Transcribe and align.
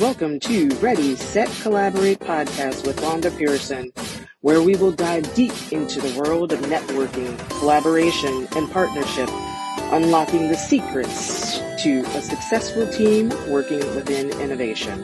Welcome 0.00 0.38
to 0.40 0.68
Ready, 0.76 1.16
Set, 1.16 1.50
Collaborate 1.62 2.20
podcast 2.20 2.86
with 2.86 3.02
Wanda 3.02 3.32
Pearson, 3.32 3.90
where 4.42 4.62
we 4.62 4.76
will 4.76 4.92
dive 4.92 5.34
deep 5.34 5.52
into 5.72 6.00
the 6.00 6.16
world 6.16 6.52
of 6.52 6.60
networking, 6.60 7.36
collaboration, 7.58 8.46
and 8.54 8.70
partnership, 8.70 9.28
unlocking 9.90 10.50
the 10.50 10.56
secrets 10.56 11.58
to 11.82 12.04
a 12.14 12.22
successful 12.22 12.86
team 12.92 13.30
working 13.50 13.80
within 13.96 14.30
innovation. 14.40 15.00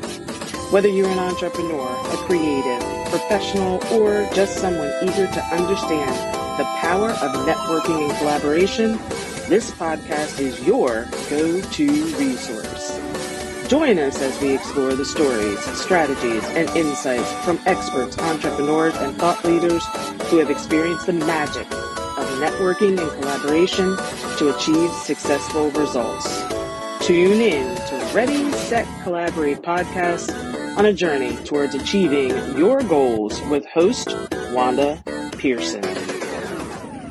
Whether 0.70 0.90
you're 0.90 1.08
an 1.08 1.18
entrepreneur, 1.18 1.90
a 1.90 2.16
creative, 2.18 2.80
professional, 3.10 3.82
or 3.92 4.32
just 4.32 4.58
someone 4.58 4.92
eager 5.02 5.26
to 5.26 5.44
understand 5.46 6.14
the 6.56 6.64
power 6.76 7.10
of 7.10 7.32
networking 7.44 8.08
and 8.08 8.18
collaboration, 8.18 8.92
this 9.48 9.72
podcast 9.72 10.38
is 10.38 10.64
your 10.64 11.08
go-to 11.28 11.88
resource. 12.16 12.93
Join 13.68 13.98
us 13.98 14.20
as 14.20 14.38
we 14.42 14.54
explore 14.54 14.92
the 14.94 15.06
stories, 15.06 15.58
strategies, 15.78 16.44
and 16.48 16.68
insights 16.76 17.32
from 17.46 17.58
experts, 17.64 18.18
entrepreneurs, 18.18 18.94
and 18.96 19.16
thought 19.16 19.42
leaders 19.42 19.82
who 20.28 20.36
have 20.36 20.50
experienced 20.50 21.06
the 21.06 21.14
magic 21.14 21.66
of 21.72 22.28
networking 22.40 23.00
and 23.00 23.10
collaboration 23.22 23.96
to 24.36 24.54
achieve 24.54 24.90
successful 24.90 25.70
results. 25.70 26.44
Tune 27.06 27.40
in 27.40 27.74
to 27.74 28.10
Ready, 28.14 28.52
Set, 28.52 28.86
Collaborate 29.02 29.62
podcast 29.62 30.30
on 30.76 30.84
a 30.84 30.92
journey 30.92 31.34
towards 31.44 31.74
achieving 31.74 32.58
your 32.58 32.82
goals 32.82 33.40
with 33.48 33.64
host 33.64 34.14
Wanda 34.52 35.02
Pearson. 35.38 35.80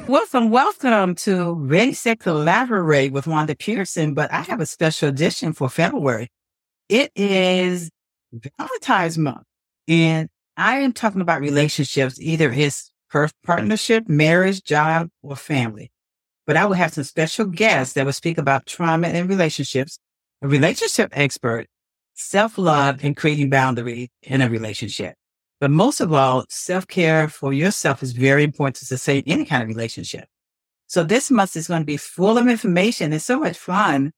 Welcome, 0.07 0.51
welcome 0.51 1.15
to 1.15 1.53
Ready, 1.53 1.93
Set, 1.93 2.19
Collaborate 2.19 3.11
with 3.11 3.25
Wanda 3.25 3.55
Pearson, 3.55 4.13
but 4.13 4.31
I 4.31 4.41
have 4.41 4.59
a 4.59 4.67
special 4.67 5.09
edition 5.09 5.53
for 5.53 5.67
February. 5.67 6.29
It 6.89 7.11
is 7.15 7.89
Valentine's 8.59 9.17
month 9.17 9.45
and 9.87 10.29
I 10.55 10.79
am 10.79 10.93
talking 10.93 11.21
about 11.21 11.41
relationships, 11.41 12.19
either 12.19 12.51
his 12.51 12.91
it's 13.15 13.33
partnership, 13.43 14.07
marriage, 14.09 14.63
job, 14.63 15.09
or 15.21 15.35
family. 15.35 15.91
But 16.45 16.57
I 16.57 16.65
will 16.65 16.73
have 16.73 16.93
some 16.93 17.03
special 17.03 17.45
guests 17.45 17.93
that 17.93 18.05
will 18.05 18.13
speak 18.13 18.37
about 18.37 18.65
trauma 18.65 19.07
and 19.07 19.29
relationships, 19.29 19.99
a 20.41 20.47
relationship 20.47 21.11
expert, 21.13 21.67
self-love 22.15 23.03
and 23.03 23.15
creating 23.15 23.49
boundaries 23.49 24.09
in 24.23 24.41
a 24.41 24.49
relationship. 24.49 25.15
But 25.59 25.71
most 25.71 26.01
of 26.01 26.11
all, 26.11 26.45
self-care 26.49 27.29
for 27.29 27.53
yourself 27.53 28.03
is 28.03 28.11
very 28.11 28.43
important 28.43 28.75
to 28.77 28.85
sustain 28.85 29.23
any 29.25 29.45
kind 29.45 29.63
of 29.63 29.69
relationship. 29.69 30.25
So 30.87 31.03
this 31.03 31.31
month 31.31 31.55
is 31.55 31.67
going 31.67 31.81
to 31.81 31.85
be 31.85 31.97
full 31.97 32.37
of 32.37 32.47
information 32.47 33.13
and 33.13 33.21
so 33.21 33.39
much 33.39 33.57
fun 33.57 34.11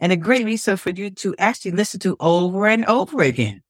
and 0.00 0.12
a 0.12 0.16
great 0.16 0.44
resource 0.44 0.80
for 0.80 0.90
you 0.90 1.10
to 1.10 1.34
actually 1.38 1.72
listen 1.72 2.00
to 2.00 2.16
over 2.20 2.66
and 2.66 2.84
over 2.86 3.22
again. 3.22 3.62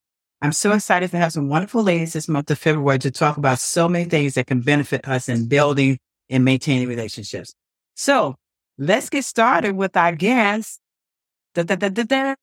I'm 0.42 0.52
so 0.52 0.72
excited 0.72 1.10
to 1.12 1.18
have 1.18 1.32
some 1.32 1.48
wonderful 1.48 1.82
ladies 1.82 2.12
this 2.12 2.28
month 2.28 2.50
of 2.50 2.58
February 2.58 2.98
to 3.00 3.10
talk 3.10 3.36
about 3.36 3.58
so 3.58 3.88
many 3.88 4.04
things 4.04 4.34
that 4.34 4.46
can 4.46 4.60
benefit 4.60 5.08
us 5.08 5.28
in 5.28 5.48
building 5.48 5.98
and 6.28 6.44
maintaining 6.44 6.88
relationships. 6.88 7.54
So 7.94 8.36
let's 8.76 9.08
get 9.08 9.24
started 9.24 9.76
with 9.76 9.96
our 9.96 10.14
guest, 10.14 10.80
da, 11.54 11.62
da, 11.62 11.76
da, 11.76 12.34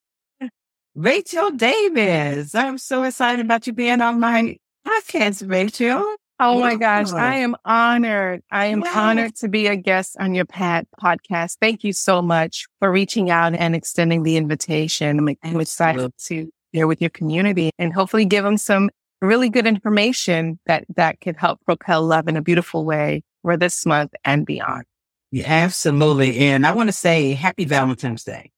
Rachel 0.96 1.50
Davis. 1.50 2.54
I'm 2.54 2.78
so 2.78 3.02
excited 3.02 3.44
about 3.44 3.66
you 3.66 3.72
being 3.72 4.00
on 4.00 4.20
my 4.20 4.56
podcast, 4.86 5.48
Rachel. 5.48 6.16
Oh 6.40 6.58
my 6.58 6.74
gosh, 6.74 7.12
I 7.12 7.36
am 7.36 7.54
honored. 7.64 8.42
I 8.50 8.66
am 8.66 8.82
honored 8.82 9.36
to 9.36 9.48
be 9.48 9.68
a 9.68 9.76
guest 9.76 10.16
on 10.18 10.34
your 10.34 10.44
Pat 10.44 10.86
podcast. 11.00 11.58
Thank 11.60 11.84
you 11.84 11.92
so 11.92 12.20
much 12.20 12.66
for 12.80 12.90
reaching 12.90 13.30
out 13.30 13.54
and 13.54 13.74
extending 13.74 14.24
the 14.24 14.36
invitation. 14.36 15.18
I'm, 15.20 15.36
I'm 15.42 15.60
excited 15.60 16.12
to 16.26 16.50
share 16.74 16.86
with 16.88 17.00
your 17.00 17.10
community 17.10 17.70
and 17.78 17.92
hopefully 17.92 18.24
give 18.24 18.42
them 18.42 18.56
some 18.56 18.90
really 19.22 19.48
good 19.48 19.66
information 19.66 20.58
that 20.66 20.84
that 20.96 21.20
could 21.20 21.36
help 21.36 21.60
propel 21.64 22.02
love 22.02 22.26
in 22.26 22.36
a 22.36 22.42
beautiful 22.42 22.84
way 22.84 23.22
for 23.42 23.56
this 23.56 23.86
month 23.86 24.12
and 24.24 24.44
beyond. 24.44 24.84
Yeah, 25.30 25.46
absolutely. 25.46 26.38
And 26.38 26.66
I 26.66 26.72
want 26.72 26.88
to 26.88 26.92
say 26.92 27.32
happy 27.32 27.64
Valentine's 27.64 28.24
Day. 28.24 28.50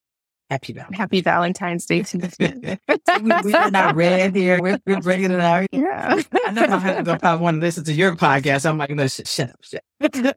Happy 0.50 0.72
Valentine's. 0.72 0.98
Happy 0.98 1.20
Valentine's 1.22 1.86
Day 1.86 2.02
to 2.02 2.18
you. 2.38 2.78
we, 3.44 3.54
are 3.54 3.70
not 3.70 3.96
red 3.96 4.36
here. 4.36 4.60
We're, 4.62 4.78
we're 4.86 5.00
to 5.00 5.28
know. 5.28 5.66
Yeah. 5.72 6.22
I 6.32 6.50
know 6.52 7.02
my 7.04 7.18
probably 7.18 7.42
want 7.42 7.56
to 7.56 7.60
listen 7.60 7.82
to 7.84 7.92
your 7.92 8.14
podcast. 8.14 8.64
I'm 8.64 8.78
like, 8.78 8.90
no, 8.90 9.08
shut, 9.08 9.26
shut 9.26 9.50
up, 9.50 9.64
shut 9.64 9.82
up. 10.00 10.36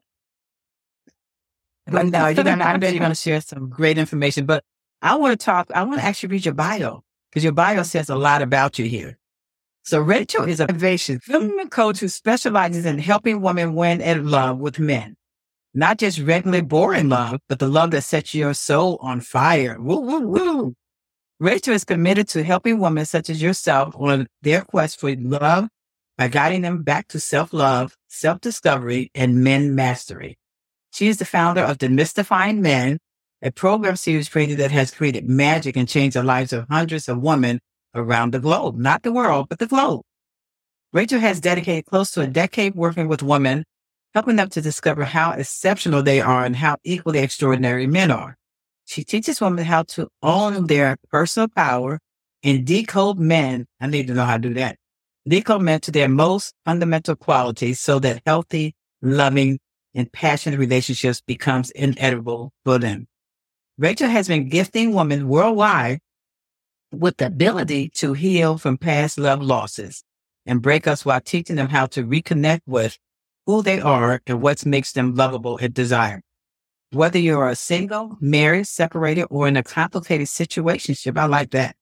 but 1.86 2.06
no, 2.06 2.26
you're 2.26 2.42
gonna, 2.42 2.64
I 2.64 2.76
bet 2.76 2.92
you're 2.92 2.98
going 2.98 3.12
to 3.12 3.14
share 3.14 3.40
some 3.40 3.68
great 3.68 3.98
information. 3.98 4.46
But 4.46 4.64
I 5.00 5.14
want 5.14 5.38
to 5.38 5.44
talk, 5.44 5.70
I 5.72 5.84
want 5.84 6.00
to 6.00 6.04
actually 6.04 6.30
read 6.30 6.44
your 6.44 6.54
bio 6.54 7.04
because 7.30 7.44
your 7.44 7.52
bio 7.52 7.84
says 7.84 8.10
a 8.10 8.16
lot 8.16 8.42
about 8.42 8.80
you 8.80 8.86
here. 8.86 9.16
So 9.84 10.00
Rachel 10.00 10.44
is 10.44 10.58
a 10.58 10.64
innovation 10.64 11.20
feminine 11.20 11.70
coach 11.70 12.00
who 12.00 12.08
specializes 12.08 12.84
in 12.84 12.98
helping 12.98 13.40
women 13.40 13.74
win 13.74 14.02
at 14.02 14.24
love 14.24 14.58
with 14.58 14.78
men 14.80 15.16
not 15.74 15.98
just 15.98 16.18
regular 16.18 16.62
boring 16.62 17.08
love, 17.08 17.40
but 17.48 17.58
the 17.58 17.68
love 17.68 17.90
that 17.92 18.02
sets 18.02 18.34
your 18.34 18.54
soul 18.54 18.98
on 19.00 19.20
fire. 19.20 19.80
Woo, 19.80 20.00
woo, 20.00 20.20
woo. 20.20 20.74
Rachel 21.38 21.74
is 21.74 21.84
committed 21.84 22.28
to 22.28 22.42
helping 22.42 22.80
women 22.80 23.06
such 23.06 23.30
as 23.30 23.40
yourself 23.40 23.94
on 23.96 24.26
their 24.42 24.62
quest 24.62 25.00
for 25.00 25.14
love 25.16 25.68
by 26.18 26.28
guiding 26.28 26.60
them 26.60 26.82
back 26.82 27.08
to 27.08 27.18
self-love, 27.18 27.96
self-discovery, 28.08 29.10
and 29.14 29.42
men 29.42 29.74
mastery. 29.74 30.36
She 30.92 31.08
is 31.08 31.16
the 31.18 31.24
founder 31.24 31.62
of 31.62 31.78
Demystifying 31.78 32.58
Men, 32.58 32.98
a 33.40 33.50
program 33.50 33.96
series 33.96 34.28
created 34.28 34.58
that 34.58 34.70
has 34.70 34.90
created 34.90 35.28
magic 35.28 35.76
and 35.76 35.88
changed 35.88 36.16
the 36.16 36.22
lives 36.22 36.52
of 36.52 36.66
hundreds 36.68 37.08
of 37.08 37.22
women 37.22 37.60
around 37.94 38.32
the 38.32 38.38
globe, 38.38 38.76
not 38.76 39.02
the 39.02 39.12
world, 39.12 39.48
but 39.48 39.60
the 39.60 39.66
globe. 39.66 40.02
Rachel 40.92 41.20
has 41.20 41.40
dedicated 41.40 41.86
close 41.86 42.10
to 42.10 42.20
a 42.20 42.26
decade 42.26 42.74
working 42.74 43.08
with 43.08 43.22
women 43.22 43.64
helping 44.14 44.36
them 44.36 44.48
to 44.50 44.60
discover 44.60 45.04
how 45.04 45.32
exceptional 45.32 46.02
they 46.02 46.20
are 46.20 46.44
and 46.44 46.56
how 46.56 46.76
equally 46.84 47.20
extraordinary 47.20 47.86
men 47.86 48.10
are. 48.10 48.36
She 48.86 49.04
teaches 49.04 49.40
women 49.40 49.64
how 49.64 49.84
to 49.84 50.08
own 50.22 50.66
their 50.66 50.96
personal 51.10 51.48
power 51.48 52.00
and 52.42 52.66
decode 52.66 53.18
men. 53.18 53.66
I 53.80 53.86
need 53.86 54.08
to 54.08 54.14
know 54.14 54.24
how 54.24 54.36
to 54.36 54.48
do 54.48 54.54
that. 54.54 54.76
Decode 55.28 55.62
men 55.62 55.80
to 55.82 55.90
their 55.90 56.08
most 56.08 56.54
fundamental 56.64 57.14
qualities 57.14 57.78
so 57.78 57.98
that 58.00 58.22
healthy, 58.26 58.74
loving, 59.02 59.60
and 59.94 60.10
passionate 60.10 60.58
relationships 60.58 61.20
becomes 61.20 61.70
inevitable 61.70 62.52
for 62.64 62.78
them. 62.78 63.06
Rachel 63.78 64.08
has 64.08 64.28
been 64.28 64.48
gifting 64.48 64.92
women 64.92 65.28
worldwide 65.28 66.00
with 66.92 67.16
the 67.16 67.26
ability 67.26 67.90
to 67.94 68.12
heal 68.12 68.58
from 68.58 68.76
past 68.76 69.18
love 69.18 69.40
losses 69.40 70.02
and 70.46 70.62
breakups 70.62 71.04
while 71.04 71.20
teaching 71.20 71.56
them 71.56 71.68
how 71.68 71.86
to 71.86 72.02
reconnect 72.02 72.60
with 72.66 72.98
who 73.50 73.62
they 73.62 73.80
are 73.80 74.20
and 74.26 74.40
what 74.40 74.64
makes 74.64 74.92
them 74.92 75.14
lovable 75.14 75.58
and 75.58 75.74
desired. 75.74 76.22
Whether 76.92 77.18
you're 77.18 77.48
a 77.48 77.56
single, 77.56 78.16
married, 78.20 78.66
separated, 78.66 79.26
or 79.30 79.46
in 79.46 79.56
a 79.56 79.62
complicated 79.62 80.26
situationship, 80.26 81.18
I 81.18 81.26
like 81.26 81.50
that. 81.50 81.76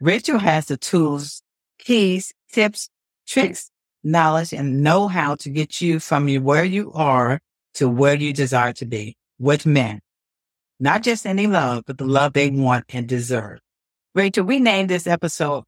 Rachel 0.00 0.38
has 0.38 0.66
the 0.66 0.76
tools, 0.76 1.42
keys, 1.78 2.32
tips, 2.52 2.88
tricks, 3.26 3.70
knowledge, 4.02 4.52
and 4.52 4.82
know 4.82 5.08
how 5.08 5.34
to 5.36 5.50
get 5.50 5.80
you 5.80 5.98
from 5.98 6.32
where 6.36 6.64
you 6.64 6.92
are 6.92 7.40
to 7.74 7.88
where 7.88 8.14
you 8.14 8.32
desire 8.32 8.72
to 8.74 8.84
be 8.84 9.16
with 9.38 9.66
men. 9.66 10.00
Not 10.78 11.02
just 11.02 11.26
any 11.26 11.46
love, 11.46 11.84
but 11.86 11.98
the 11.98 12.04
love 12.04 12.32
they 12.32 12.50
want 12.50 12.84
and 12.90 13.08
deserve. 13.08 13.60
Rachel, 14.14 14.44
we 14.44 14.60
named 14.60 14.90
this 14.90 15.06
episode 15.06 15.64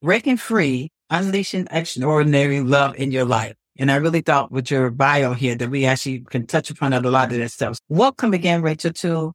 Breaking 0.00 0.36
Free, 0.36 0.90
Unleashing 1.10 1.68
Extraordinary 1.70 2.60
Love 2.60 2.94
in 2.96 3.10
Your 3.10 3.24
Life. 3.24 3.56
And 3.78 3.90
I 3.90 3.96
really 3.96 4.22
thought 4.22 4.50
with 4.50 4.70
your 4.70 4.90
bio 4.90 5.34
here 5.34 5.54
that 5.54 5.68
we 5.68 5.84
actually 5.84 6.20
can 6.20 6.46
touch 6.46 6.70
upon 6.70 6.92
a 6.92 7.00
lot 7.00 7.30
of 7.32 7.38
that 7.38 7.50
stuff. 7.50 7.78
Welcome 7.88 8.32
again, 8.32 8.62
Rachel, 8.62 8.92
to 8.94 9.32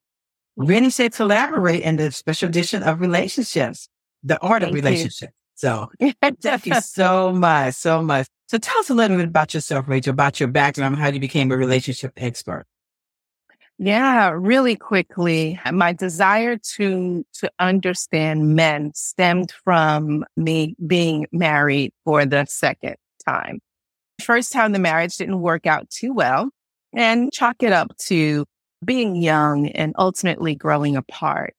Ready 0.56 0.90
Set 0.90 1.14
Collaborate 1.14 1.84
in 1.84 1.98
the 1.98 2.12
special 2.12 2.50
edition 2.50 2.84
of 2.84 3.02
relationships, 3.02 3.88
the 4.24 4.40
art 4.40 4.62
Thank 4.62 4.72
of 4.72 4.76
relationships. 4.76 5.34
So 5.56 5.92
thank 6.42 6.66
you 6.66 6.82
so 6.82 7.32
much, 7.32 7.76
so 7.76 8.02
much. 8.02 8.28
So 8.48 8.58
tell 8.58 8.80
us 8.80 8.90
a 8.90 8.94
little 8.94 9.18
bit 9.18 9.28
about 9.28 9.54
yourself, 9.54 9.88
Rachel, 9.88 10.12
about 10.12 10.40
your 10.40 10.50
background, 10.50 10.98
how 10.98 11.10
you 11.10 11.20
became 11.20 11.52
a 11.52 11.58
relationship 11.58 12.14
expert. 12.18 12.66
Yeah, 13.78 14.32
really 14.36 14.76
quickly. 14.76 15.60
My 15.72 15.94
desire 15.94 16.58
to 16.76 17.26
to 17.34 17.52
understand 17.60 18.56
men 18.56 18.92
stemmed 18.94 19.52
from 19.64 20.26
me 20.36 20.76
being 20.86 21.28
married 21.32 21.92
for 22.06 22.26
the 22.26 22.46
second 22.46 22.96
time. 23.26 23.60
First 24.22 24.52
time 24.52 24.72
the 24.72 24.80
marriage 24.80 25.18
didn't 25.18 25.42
work 25.42 25.66
out 25.66 25.90
too 25.90 26.14
well 26.14 26.50
and 26.94 27.32
chalk 27.32 27.64
it 27.64 27.74
up 27.74 27.96
to 28.06 28.46
being 28.84 29.16
young 29.16 29.68
and 29.70 29.94
ultimately 29.98 30.56
growing 30.56 30.96
apart 30.96 31.54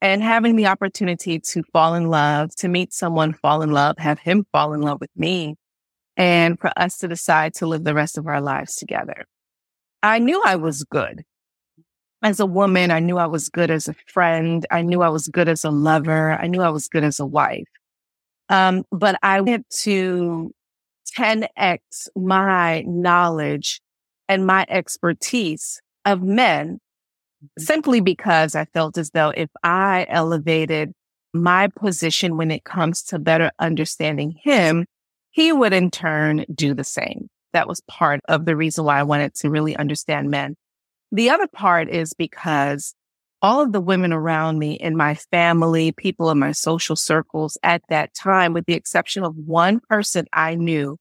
and 0.00 0.22
having 0.22 0.56
the 0.56 0.66
opportunity 0.66 1.40
to 1.40 1.62
fall 1.72 1.94
in 1.94 2.08
love, 2.08 2.54
to 2.56 2.68
meet 2.68 2.92
someone, 2.92 3.32
fall 3.32 3.62
in 3.62 3.72
love, 3.72 3.98
have 3.98 4.18
him 4.18 4.46
fall 4.52 4.72
in 4.72 4.80
love 4.80 5.00
with 5.00 5.10
me, 5.16 5.56
and 6.16 6.58
for 6.58 6.70
us 6.76 6.98
to 6.98 7.08
decide 7.08 7.54
to 7.54 7.66
live 7.66 7.84
the 7.84 7.94
rest 7.94 8.16
of 8.18 8.26
our 8.26 8.40
lives 8.40 8.76
together. 8.76 9.24
I 10.02 10.18
knew 10.18 10.40
I 10.44 10.56
was 10.56 10.84
good. 10.84 11.24
as 12.22 12.40
a 12.40 12.46
woman, 12.46 12.90
I 12.90 13.00
knew 13.00 13.18
I 13.18 13.26
was 13.26 13.48
good 13.48 13.70
as 13.70 13.88
a 13.88 13.94
friend. 14.06 14.66
I 14.70 14.82
knew 14.82 15.02
I 15.02 15.08
was 15.08 15.28
good 15.28 15.48
as 15.48 15.64
a 15.64 15.70
lover. 15.70 16.32
I 16.32 16.46
knew 16.46 16.62
I 16.62 16.70
was 16.70 16.88
good 16.88 17.04
as 17.04 17.20
a 17.20 17.26
wife. 17.26 17.68
Um, 18.48 18.84
but 18.90 19.18
I 19.22 19.40
went 19.40 19.68
to 19.82 20.52
10x 21.16 22.08
my 22.16 22.82
knowledge 22.86 23.80
and 24.28 24.46
my 24.46 24.66
expertise 24.68 25.80
of 26.04 26.22
men 26.22 26.78
mm-hmm. 27.44 27.62
simply 27.62 28.00
because 28.00 28.54
I 28.54 28.66
felt 28.66 28.98
as 28.98 29.10
though 29.10 29.30
if 29.30 29.50
I 29.62 30.06
elevated 30.08 30.92
my 31.34 31.68
position 31.68 32.36
when 32.36 32.50
it 32.50 32.64
comes 32.64 33.02
to 33.04 33.18
better 33.18 33.50
understanding 33.58 34.34
him, 34.42 34.86
he 35.30 35.52
would 35.52 35.72
in 35.72 35.90
turn 35.90 36.44
do 36.52 36.74
the 36.74 36.84
same. 36.84 37.28
That 37.52 37.68
was 37.68 37.80
part 37.88 38.20
of 38.28 38.44
the 38.44 38.56
reason 38.56 38.84
why 38.84 38.98
I 38.98 39.04
wanted 39.04 39.34
to 39.36 39.50
really 39.50 39.76
understand 39.76 40.30
men. 40.30 40.56
The 41.12 41.30
other 41.30 41.46
part 41.46 41.88
is 41.88 42.12
because 42.12 42.94
all 43.40 43.60
of 43.62 43.72
the 43.72 43.80
women 43.80 44.12
around 44.12 44.58
me 44.58 44.72
in 44.72 44.96
my 44.96 45.14
family, 45.14 45.92
people 45.92 46.30
in 46.30 46.38
my 46.38 46.52
social 46.52 46.96
circles 46.96 47.56
at 47.62 47.82
that 47.88 48.14
time, 48.14 48.52
with 48.52 48.66
the 48.66 48.74
exception 48.74 49.22
of 49.22 49.36
one 49.36 49.80
person 49.88 50.26
I 50.32 50.54
knew, 50.54 50.98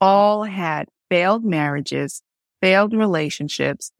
all 0.00 0.44
had 0.44 0.88
failed 1.10 1.44
marriages, 1.44 2.22
failed 2.60 2.92
relationships, 2.92 3.90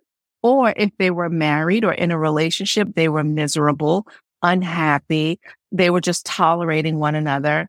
or 0.43 0.75
if 0.77 0.91
they 0.99 1.11
were 1.11 1.31
married 1.31 1.85
or 1.85 1.93
in 1.93 2.11
a 2.11 2.19
relationship, 2.19 2.89
they 2.95 3.09
were 3.09 3.25
miserable, 3.25 4.07
unhappy. 4.43 5.41
They 5.71 5.89
were 5.91 6.01
just 6.01 6.27
tolerating 6.27 6.99
one 6.99 7.15
another. 7.15 7.69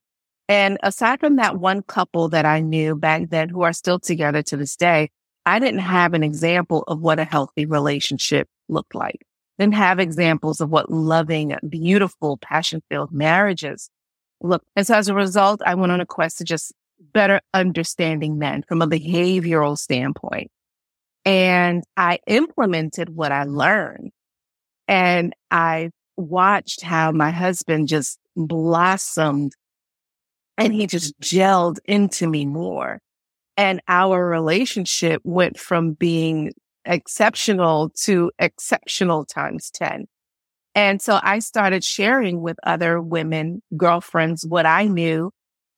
And 0.49 0.77
aside 0.83 1.19
from 1.19 1.37
that 1.37 1.59
one 1.59 1.83
couple 1.83 2.29
that 2.29 2.45
I 2.45 2.59
knew 2.59 2.95
back 2.95 3.29
then 3.29 3.49
who 3.49 3.61
are 3.61 3.73
still 3.73 3.99
together 3.99 4.41
to 4.43 4.57
this 4.57 4.75
day, 4.75 5.09
I 5.45 5.59
didn't 5.59 5.79
have 5.79 6.13
an 6.13 6.23
example 6.23 6.83
of 6.87 6.99
what 6.99 7.19
a 7.19 7.23
healthy 7.23 7.65
relationship 7.65 8.47
looked 8.67 8.95
like. 8.95 9.25
Didn't 9.59 9.75
have 9.75 9.99
examples 9.99 10.61
of 10.61 10.69
what 10.69 10.91
loving, 10.91 11.55
beautiful, 11.69 12.37
passion 12.37 12.81
filled 12.89 13.11
marriages 13.11 13.89
look. 14.41 14.63
And 14.75 14.85
so 14.85 14.95
as 14.95 15.07
a 15.07 15.13
result, 15.13 15.61
I 15.65 15.75
went 15.75 15.91
on 15.91 16.01
a 16.01 16.05
quest 16.05 16.39
to 16.39 16.43
just 16.43 16.73
better 17.13 17.41
understanding 17.53 18.37
men 18.37 18.63
from 18.67 18.81
a 18.81 18.87
behavioral 18.87 19.77
standpoint. 19.77 20.51
And 21.25 21.83
I 21.95 22.19
implemented 22.27 23.09
what 23.09 23.31
I 23.31 23.43
learned. 23.43 24.11
And 24.87 25.33
I 25.49 25.91
watched 26.17 26.81
how 26.81 27.11
my 27.11 27.31
husband 27.31 27.87
just 27.87 28.19
blossomed 28.35 29.53
and 30.57 30.73
he 30.73 30.85
just 30.85 31.19
gelled 31.19 31.77
into 31.85 32.27
me 32.27 32.45
more. 32.45 32.99
And 33.55 33.81
our 33.87 34.25
relationship 34.27 35.21
went 35.23 35.59
from 35.59 35.93
being 35.93 36.53
exceptional 36.85 37.89
to 38.03 38.31
exceptional 38.39 39.25
times 39.25 39.71
10. 39.71 40.05
And 40.75 41.01
so 41.01 41.19
I 41.21 41.39
started 41.39 41.83
sharing 41.83 42.41
with 42.41 42.57
other 42.63 42.99
women, 42.99 43.61
girlfriends, 43.77 44.45
what 44.45 44.65
I 44.65 44.85
knew 44.85 45.31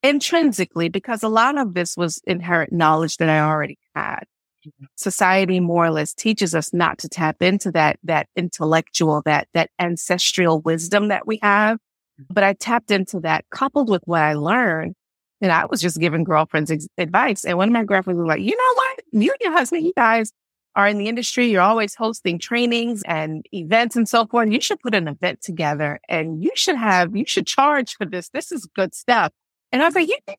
intrinsically, 0.04 0.90
because 0.90 1.24
a 1.24 1.28
lot 1.28 1.58
of 1.58 1.74
this 1.74 1.98
was 1.98 2.22
inherent 2.26 2.72
knowledge 2.72 3.18
that 3.18 3.30
I 3.30 3.40
already 3.40 3.78
had. 3.94 4.24
Mm-hmm. 4.66 4.86
Society 4.96 5.60
more 5.60 5.86
or 5.86 5.92
less 5.92 6.14
teaches 6.14 6.56
us 6.56 6.74
not 6.74 6.98
to 7.00 7.10
tap 7.10 7.42
into 7.42 7.72
that, 7.72 8.00
that 8.04 8.28
intellectual, 8.36 9.22
that, 9.26 9.48
that 9.54 9.70
ancestral 9.80 10.62
wisdom 10.62 11.10
that 11.10 11.28
we 11.28 11.40
have. 11.42 11.78
Mm-hmm. 11.78 12.34
But 12.34 12.44
I 12.44 12.54
tapped 12.54 12.92
into 12.92 13.20
that 13.22 13.46
coupled 13.50 13.90
with 13.90 14.04
what 14.06 14.22
I 14.22 14.34
learned 14.34 14.96
and 15.42 15.52
I 15.52 15.66
was 15.66 15.82
just 15.82 16.00
giving 16.00 16.24
girlfriends 16.24 16.72
ex- 16.72 16.88
advice. 16.98 17.44
And 17.44 17.58
one 17.58 17.70
of 17.70 17.74
my 17.74 17.84
girlfriends 17.84 18.18
was 18.18 18.28
like, 18.28 18.42
you 18.42 18.56
know 18.56 18.74
what? 18.76 19.02
You 19.12 19.32
and 19.32 19.42
your 19.42 19.52
husband, 19.52 19.86
you 19.86 19.94
guys 19.96 20.32
are 20.76 20.88
in 20.88 20.98
the 20.98 21.08
industry. 21.08 21.48
You're 21.48 21.62
always 21.62 21.96
hosting 21.96 22.38
trainings 22.38 23.02
and 23.04 23.46
events 23.54 23.96
and 23.96 24.08
so 24.08 24.26
forth. 24.26 24.52
You 24.52 24.60
should 24.60 24.80
put 24.80 24.94
an 24.94 25.08
event 25.08 25.42
together 25.42 26.00
and 26.10 26.44
you 26.44 26.52
should 26.56 26.76
have, 26.76 27.16
you 27.16 27.26
should 27.26 27.48
charge 27.48 27.96
for 27.96 28.06
this. 28.06 28.30
This 28.30 28.52
is 28.52 28.66
good 28.76 28.94
stuff. 28.94 29.32
And 29.72 29.82
I 29.82 29.86
was 29.86 29.96
like, 29.96 30.10
yeah. 30.10 30.36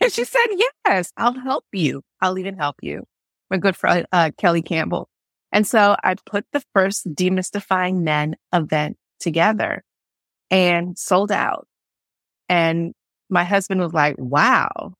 And 0.00 0.10
she 0.10 0.24
said, 0.24 0.46
yes, 0.86 1.12
I'll 1.16 1.38
help 1.38 1.64
you. 1.72 2.02
I'll 2.22 2.38
even 2.38 2.56
help 2.56 2.76
you. 2.80 3.04
My 3.50 3.58
good 3.58 3.76
friend, 3.76 4.06
uh, 4.12 4.30
Kelly 4.38 4.62
Campbell. 4.62 5.08
And 5.52 5.66
so 5.66 5.96
I 6.02 6.14
put 6.26 6.46
the 6.52 6.62
first 6.72 7.12
demystifying 7.14 8.02
men 8.02 8.36
event 8.54 8.96
together 9.18 9.82
and 10.50 10.98
sold 10.98 11.30
out. 11.32 11.66
And 12.48 12.94
my 13.28 13.44
husband 13.44 13.80
was 13.80 13.92
like, 13.92 14.16
wow, 14.18 14.94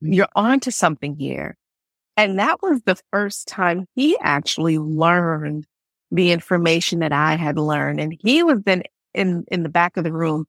you're 0.00 0.28
onto 0.36 0.70
something 0.70 1.16
here. 1.16 1.56
And 2.16 2.38
that 2.38 2.62
was 2.62 2.82
the 2.82 2.96
first 3.12 3.48
time 3.48 3.86
he 3.94 4.16
actually 4.20 4.78
learned 4.78 5.66
the 6.10 6.30
information 6.30 7.00
that 7.00 7.12
I 7.12 7.34
had 7.36 7.58
learned. 7.58 8.00
And 8.00 8.16
he 8.20 8.42
was 8.42 8.60
then 8.64 8.84
in, 9.14 9.44
in 9.48 9.62
the 9.62 9.68
back 9.68 9.96
of 9.96 10.04
the 10.04 10.12
room, 10.12 10.46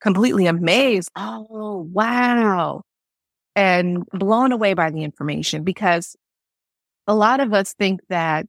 completely 0.00 0.46
amazed. 0.46 1.10
Oh, 1.16 1.88
wow. 1.92 2.82
And 3.56 4.06
blown 4.12 4.52
away 4.52 4.74
by 4.74 4.90
the 4.90 5.02
information 5.02 5.64
because 5.64 6.16
a 7.06 7.14
lot 7.14 7.40
of 7.40 7.52
us 7.52 7.74
think 7.74 8.00
that 8.08 8.46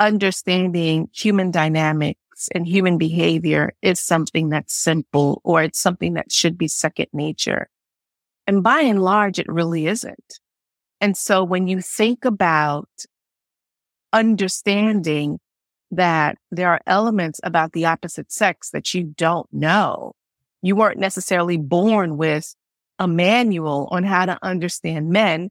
understanding 0.00 1.08
human 1.12 1.52
dynamics 1.52 2.18
and 2.52 2.66
human 2.66 2.98
behavior 2.98 3.72
is 3.82 4.00
something 4.00 4.48
that's 4.48 4.74
simple 4.74 5.40
or 5.44 5.62
it's 5.62 5.78
something 5.78 6.14
that 6.14 6.32
should 6.32 6.58
be 6.58 6.66
second 6.66 7.06
nature. 7.12 7.68
And 8.46 8.64
by 8.64 8.80
and 8.80 9.02
large, 9.02 9.38
it 9.38 9.46
really 9.48 9.86
isn't. 9.86 10.40
And 11.02 11.16
so 11.16 11.42
when 11.42 11.66
you 11.66 11.80
think 11.80 12.24
about 12.24 12.88
understanding 14.12 15.40
that 15.90 16.38
there 16.52 16.70
are 16.70 16.80
elements 16.86 17.40
about 17.42 17.72
the 17.72 17.86
opposite 17.86 18.30
sex 18.30 18.70
that 18.70 18.94
you 18.94 19.02
don't 19.02 19.52
know, 19.52 20.12
you 20.62 20.76
weren't 20.76 21.00
necessarily 21.00 21.56
born 21.56 22.16
with 22.16 22.54
a 23.00 23.08
manual 23.08 23.88
on 23.90 24.04
how 24.04 24.26
to 24.26 24.38
understand 24.42 25.10
men. 25.10 25.50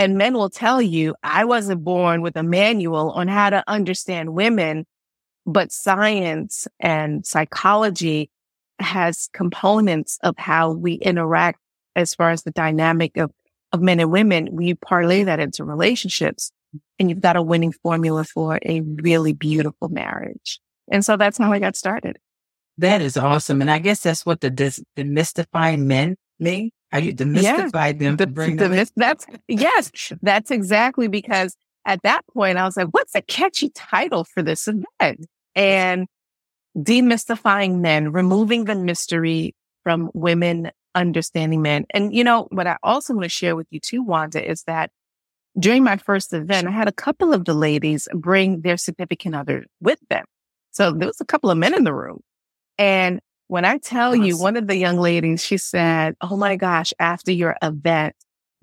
And 0.00 0.18
men 0.18 0.34
will 0.34 0.50
tell 0.50 0.82
you, 0.82 1.14
I 1.22 1.44
wasn't 1.44 1.84
born 1.84 2.20
with 2.20 2.36
a 2.36 2.42
manual 2.42 3.12
on 3.12 3.28
how 3.28 3.50
to 3.50 3.62
understand 3.68 4.34
women 4.34 4.84
but 5.46 5.70
science 5.70 6.66
and 6.80 7.24
psychology 7.24 8.30
has 8.78 9.28
components 9.32 10.18
of 10.22 10.36
how 10.38 10.72
we 10.72 10.94
interact 10.94 11.60
as 11.94 12.14
far 12.14 12.30
as 12.30 12.42
the 12.42 12.50
dynamic 12.50 13.16
of, 13.16 13.30
of 13.72 13.80
men 13.80 14.00
and 14.00 14.10
women. 14.10 14.48
We 14.52 14.74
parlay 14.74 15.24
that 15.24 15.40
into 15.40 15.64
relationships 15.64 16.52
and 16.98 17.10
you've 17.10 17.20
got 17.20 17.36
a 17.36 17.42
winning 17.42 17.72
formula 17.72 18.24
for 18.24 18.58
a 18.64 18.80
really 18.80 19.32
beautiful 19.32 19.88
marriage. 19.88 20.60
And 20.90 21.04
so 21.04 21.16
that's 21.16 21.38
how 21.38 21.52
I 21.52 21.58
got 21.58 21.76
started. 21.76 22.18
That 22.78 23.00
is 23.00 23.16
awesome. 23.16 23.60
And 23.60 23.70
I 23.70 23.78
guess 23.78 24.00
that's 24.02 24.24
what 24.24 24.40
the 24.40 24.50
dis- 24.50 24.82
demystifying 24.96 25.80
men 25.80 26.16
mean. 26.38 26.70
Are 26.92 27.00
you 27.00 27.14
demystify 27.14 27.86
yeah. 27.86 27.92
them 27.92 28.16
to 28.18 28.26
bring 28.26 28.56
them? 28.56 28.72
That's 28.96 29.26
yes, 29.48 30.12
that's 30.20 30.50
exactly 30.50 31.08
because 31.08 31.56
at 31.86 32.02
that 32.02 32.22
point 32.32 32.58
I 32.58 32.64
was 32.64 32.76
like, 32.76 32.88
what's 32.88 33.14
a 33.14 33.22
catchy 33.22 33.70
title 33.70 34.24
for 34.24 34.42
this 34.42 34.68
event? 34.68 35.26
and 35.54 36.06
demystifying 36.76 37.80
men, 37.80 38.12
removing 38.12 38.64
the 38.64 38.74
mystery 38.74 39.54
from 39.82 40.10
women 40.14 40.70
understanding 40.94 41.62
men. 41.62 41.86
And 41.90 42.14
you 42.14 42.24
know, 42.24 42.48
what 42.50 42.66
I 42.66 42.76
also 42.82 43.14
want 43.14 43.24
to 43.24 43.28
share 43.28 43.56
with 43.56 43.66
you 43.70 43.80
too, 43.80 44.02
Wanda, 44.02 44.48
is 44.48 44.64
that 44.64 44.90
during 45.58 45.84
my 45.84 45.96
first 45.96 46.32
event, 46.32 46.66
I 46.66 46.70
had 46.70 46.88
a 46.88 46.92
couple 46.92 47.32
of 47.32 47.44
the 47.44 47.54
ladies 47.54 48.08
bring 48.14 48.62
their 48.62 48.76
significant 48.76 49.34
other 49.34 49.66
with 49.80 49.98
them. 50.08 50.24
So 50.70 50.92
there 50.92 51.06
was 51.06 51.20
a 51.20 51.26
couple 51.26 51.50
of 51.50 51.58
men 51.58 51.74
in 51.74 51.84
the 51.84 51.92
room. 51.92 52.20
And 52.78 53.20
when 53.48 53.66
I 53.66 53.76
tell 53.76 54.16
you, 54.16 54.38
one 54.38 54.56
of 54.56 54.66
the 54.66 54.76
young 54.76 54.96
ladies, 54.96 55.44
she 55.44 55.58
said, 55.58 56.14
Oh 56.22 56.36
my 56.36 56.56
gosh, 56.56 56.94
after 56.98 57.30
your 57.30 57.56
event, 57.62 58.14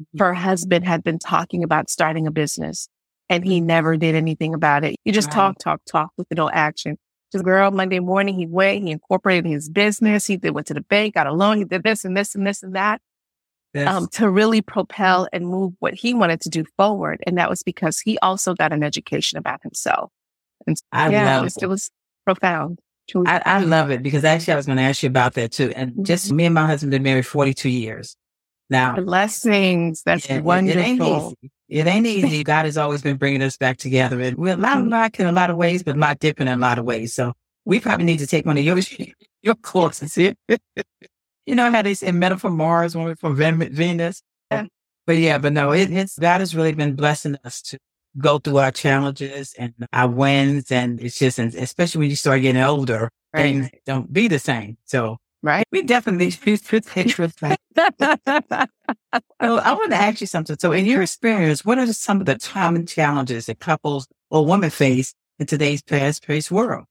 mm-hmm. 0.01 0.17
her 0.17 0.33
husband 0.33 0.85
had 0.85 1.03
been 1.03 1.19
talking 1.19 1.63
about 1.63 1.91
starting 1.91 2.25
a 2.25 2.31
business 2.31 2.89
and 3.29 3.45
he 3.45 3.61
never 3.61 3.95
did 3.95 4.15
anything 4.15 4.55
about 4.55 4.83
it. 4.83 4.95
You 5.05 5.13
just 5.13 5.27
right. 5.27 5.35
talk, 5.35 5.59
talk, 5.59 5.81
talk 5.85 6.11
with 6.17 6.27
no 6.35 6.49
action. 6.49 6.97
Just 7.31 7.45
girl, 7.45 7.71
Monday 7.71 7.99
morning, 7.99 8.35
he 8.35 8.47
went, 8.47 8.83
he 8.83 8.91
incorporated 8.91 9.45
his 9.45 9.69
business. 9.69 10.25
He 10.25 10.37
did, 10.37 10.51
went 10.51 10.67
to 10.67 10.73
the 10.73 10.81
bank, 10.81 11.13
got 11.13 11.27
a 11.27 11.33
loan. 11.33 11.57
He 11.57 11.63
did 11.63 11.83
this 11.83 12.03
and 12.03 12.17
this 12.17 12.33
and 12.33 12.45
this 12.45 12.63
and 12.63 12.75
that. 12.75 13.01
Yes. 13.73 13.87
Um, 13.87 14.07
to 14.13 14.29
really 14.31 14.61
propel 14.63 15.27
and 15.31 15.47
move 15.47 15.73
what 15.77 15.93
he 15.93 16.15
wanted 16.15 16.41
to 16.41 16.49
do 16.49 16.65
forward. 16.75 17.23
And 17.27 17.37
that 17.37 17.51
was 17.51 17.61
because 17.61 17.99
he 17.99 18.17
also 18.19 18.55
got 18.55 18.73
an 18.73 18.81
education 18.81 19.37
about 19.37 19.61
himself. 19.61 20.11
And 20.65 20.75
I 20.91 21.09
yeah, 21.09 21.35
love 21.35 21.41
it 21.41 21.43
was, 21.43 21.57
it 21.57 21.65
was 21.67 21.91
profound. 22.25 22.79
I, 23.27 23.41
I, 23.45 23.59
love 23.59 23.89
it 23.89 24.03
because 24.03 24.23
actually 24.23 24.53
I 24.53 24.55
was 24.55 24.65
going 24.65 24.77
to 24.77 24.83
ask 24.83 25.03
you 25.03 25.07
about 25.07 25.33
that 25.33 25.51
too. 25.51 25.71
And 25.75 26.05
just 26.05 26.27
mm-hmm. 26.27 26.35
me 26.35 26.45
and 26.45 26.55
my 26.55 26.65
husband 26.65 26.91
been 26.91 27.03
married 27.03 27.25
42 27.25 27.69
years. 27.69 28.15
Now, 28.69 28.95
blessings. 28.95 30.03
That's 30.03 30.29
yeah, 30.29 30.41
wonderful. 30.41 31.35
It, 31.41 31.51
it, 31.69 31.87
ain't 31.87 32.05
easy. 32.05 32.19
It 32.19 32.23
ain't 32.23 32.33
easy. 32.33 32.43
God 32.43 32.65
has 32.65 32.77
always 32.77 33.01
been 33.01 33.17
bringing 33.17 33.41
us 33.41 33.57
back 33.57 33.77
together. 33.77 34.19
And 34.19 34.37
we're 34.37 34.53
a 34.53 34.57
lot 34.57 34.77
alike 34.77 35.13
mm-hmm. 35.13 35.23
in 35.23 35.27
a 35.27 35.31
lot 35.31 35.49
of 35.49 35.57
ways, 35.57 35.83
but 35.83 35.95
a 35.95 35.99
lot 35.99 36.19
different 36.19 36.49
in 36.49 36.57
a 36.57 36.61
lot 36.61 36.79
of 36.79 36.85
ways. 36.85 37.13
So 37.13 37.33
we 37.65 37.79
probably 37.79 38.05
need 38.05 38.19
to 38.19 38.27
take 38.27 38.45
one 38.45 38.57
of 38.57 38.63
your, 38.63 38.79
your 39.41 39.55
courses 39.55 40.15
here. 40.15 40.35
you 41.45 41.55
know 41.55 41.71
how 41.71 41.81
they 41.81 41.93
say 41.93 42.11
men 42.11 42.37
from 42.37 42.57
Mars, 42.57 42.95
one 42.95 43.15
from 43.15 43.35
Venus. 43.35 44.21
Yeah. 44.51 44.65
But 45.05 45.17
yeah, 45.17 45.37
but 45.37 45.53
no, 45.53 45.71
it, 45.71 45.91
it's, 45.91 46.17
God 46.19 46.39
has 46.39 46.55
really 46.55 46.73
been 46.73 46.95
blessing 46.95 47.37
us 47.43 47.61
to 47.63 47.79
go 48.17 48.39
through 48.39 48.57
our 48.57 48.71
challenges 48.71 49.53
and 49.57 49.73
our 49.93 50.09
wins. 50.09 50.71
And 50.71 51.01
it's 51.01 51.17
just, 51.17 51.39
especially 51.39 51.99
when 51.99 52.09
you 52.09 52.15
start 52.15 52.41
getting 52.41 52.61
older, 52.61 53.09
right. 53.33 53.41
things 53.41 53.69
don't 53.85 54.11
be 54.11 54.27
the 54.27 54.39
same. 54.39 54.77
So 54.85 55.17
right? 55.41 55.65
We 55.71 55.83
definitely 55.83 56.31
choose 56.31 56.61
to 56.61 56.81
take 56.81 57.17
respect. 57.17 57.61
so 57.77 57.87
I 59.41 59.73
want 59.73 59.91
to 59.91 59.97
ask 59.97 60.21
you 60.21 60.27
something. 60.27 60.57
So 60.59 60.71
in 60.71 60.85
your 60.85 61.01
experience, 61.01 61.63
what 61.65 61.77
are 61.77 61.91
some 61.93 62.19
of 62.19 62.25
the 62.25 62.37
common 62.37 62.85
challenges 62.85 63.47
that 63.47 63.59
couples 63.59 64.07
or 64.29 64.45
women 64.45 64.69
face 64.69 65.13
in 65.37 65.45
today's 65.45 65.81
fast-paced 65.87 66.51
world? 66.51 66.85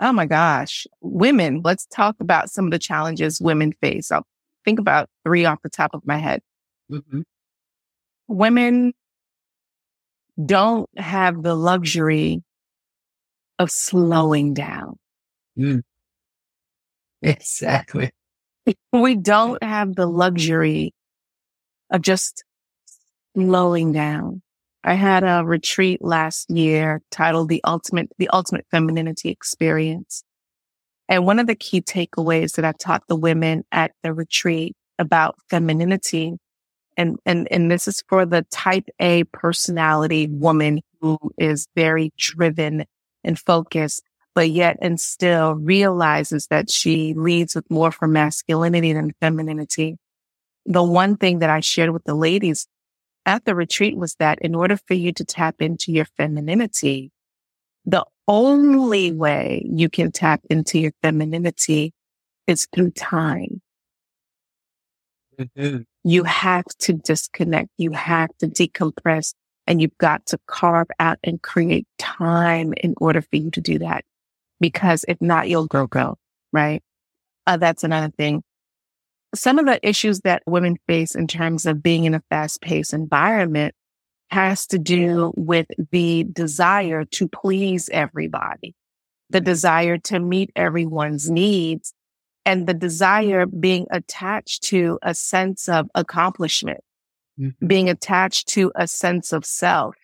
Oh 0.00 0.12
my 0.12 0.26
gosh. 0.26 0.86
Women, 1.00 1.60
let's 1.64 1.86
talk 1.86 2.16
about 2.20 2.50
some 2.50 2.66
of 2.66 2.72
the 2.72 2.78
challenges 2.78 3.40
women 3.40 3.72
face. 3.80 4.10
I'll 4.10 4.26
think 4.64 4.78
about 4.80 5.08
three 5.24 5.44
off 5.44 5.60
the 5.62 5.70
top 5.70 5.94
of 5.94 6.02
my 6.04 6.18
head. 6.18 6.42
Mm-hmm. 6.90 7.20
Women 8.26 8.92
don't 10.44 10.88
have 10.96 11.42
the 11.42 11.54
luxury 11.54 12.42
of 13.58 13.70
slowing 13.70 14.54
down. 14.54 14.98
Mm. 15.56 15.82
Exactly. 17.24 18.10
We 18.92 19.16
don't 19.16 19.62
have 19.62 19.94
the 19.94 20.06
luxury 20.06 20.92
of 21.90 22.02
just 22.02 22.44
slowing 23.36 23.92
down. 23.92 24.42
I 24.84 24.94
had 24.94 25.24
a 25.24 25.44
retreat 25.44 26.02
last 26.02 26.50
year 26.50 27.00
titled 27.10 27.48
the 27.48 27.62
ultimate, 27.64 28.10
the 28.18 28.28
ultimate 28.28 28.66
femininity 28.70 29.30
experience. 29.30 30.22
And 31.08 31.26
one 31.26 31.38
of 31.38 31.46
the 31.46 31.54
key 31.54 31.80
takeaways 31.80 32.56
that 32.56 32.64
I 32.64 32.72
taught 32.72 33.02
the 33.08 33.16
women 33.16 33.64
at 33.72 33.92
the 34.02 34.12
retreat 34.12 34.74
about 34.98 35.36
femininity 35.50 36.36
and, 36.96 37.18
and, 37.26 37.50
and 37.50 37.70
this 37.70 37.88
is 37.88 38.02
for 38.08 38.24
the 38.24 38.46
type 38.50 38.84
A 39.00 39.24
personality 39.24 40.28
woman 40.28 40.80
who 41.00 41.18
is 41.38 41.66
very 41.74 42.12
driven 42.16 42.84
and 43.24 43.38
focused, 43.38 44.02
but 44.34 44.50
yet 44.50 44.76
and 44.82 45.00
still 45.00 45.54
realizes 45.54 46.48
that 46.48 46.70
she 46.70 47.14
leads 47.14 47.54
with 47.54 47.70
more 47.70 47.92
for 47.92 48.08
masculinity 48.08 48.92
than 48.92 49.14
femininity. 49.20 49.96
The 50.66 50.82
one 50.82 51.16
thing 51.16 51.38
that 51.38 51.50
I 51.50 51.60
shared 51.60 51.90
with 51.90 52.04
the 52.04 52.14
ladies 52.14 52.66
at 53.26 53.44
the 53.44 53.54
retreat 53.54 53.96
was 53.96 54.14
that 54.16 54.38
in 54.40 54.54
order 54.54 54.76
for 54.76 54.94
you 54.94 55.12
to 55.12 55.24
tap 55.24 55.56
into 55.60 55.92
your 55.92 56.06
femininity, 56.16 57.10
the 57.86 58.04
only 58.26 59.12
way 59.12 59.62
you 59.70 59.88
can 59.88 60.10
tap 60.10 60.40
into 60.50 60.78
your 60.78 60.92
femininity 61.02 61.92
is 62.46 62.66
through 62.74 62.90
time. 62.92 63.60
Mm-hmm. 65.38 65.82
You 66.04 66.24
have 66.24 66.64
to 66.80 66.92
disconnect. 66.92 67.68
You 67.78 67.92
have 67.92 68.30
to 68.38 68.46
decompress 68.46 69.34
and 69.66 69.80
you've 69.80 69.96
got 69.98 70.26
to 70.26 70.38
carve 70.46 70.88
out 71.00 71.18
and 71.24 71.40
create 71.42 71.86
time 71.98 72.74
in 72.76 72.94
order 72.98 73.22
for 73.22 73.36
you 73.36 73.50
to 73.50 73.60
do 73.60 73.78
that. 73.78 74.04
Because 74.60 75.04
if 75.08 75.20
not, 75.20 75.48
you'll 75.48 75.66
grow, 75.66 75.86
grow, 75.86 76.16
right? 76.52 76.82
Uh, 77.46 77.56
that's 77.56 77.84
another 77.84 78.12
thing 78.16 78.42
some 79.34 79.58
of 79.58 79.66
the 79.66 79.86
issues 79.86 80.20
that 80.20 80.42
women 80.46 80.76
face 80.86 81.14
in 81.14 81.26
terms 81.26 81.66
of 81.66 81.82
being 81.82 82.04
in 82.04 82.14
a 82.14 82.22
fast 82.30 82.60
paced 82.60 82.92
environment 82.92 83.74
has 84.30 84.66
to 84.68 84.78
do 84.78 85.32
with 85.36 85.66
the 85.90 86.24
desire 86.32 87.04
to 87.04 87.28
please 87.28 87.88
everybody, 87.92 88.74
the 89.30 89.40
desire 89.40 89.98
to 89.98 90.18
meet 90.18 90.50
everyone's 90.56 91.30
needs 91.30 91.92
and 92.46 92.66
the 92.66 92.74
desire 92.74 93.46
being 93.46 93.86
attached 93.90 94.62
to 94.64 94.98
a 95.02 95.14
sense 95.14 95.68
of 95.68 95.86
accomplishment, 95.94 96.80
mm-hmm. 97.38 97.66
being 97.66 97.88
attached 97.88 98.48
to 98.48 98.72
a 98.74 98.86
sense 98.86 99.32
of 99.32 99.44
self. 99.44 99.94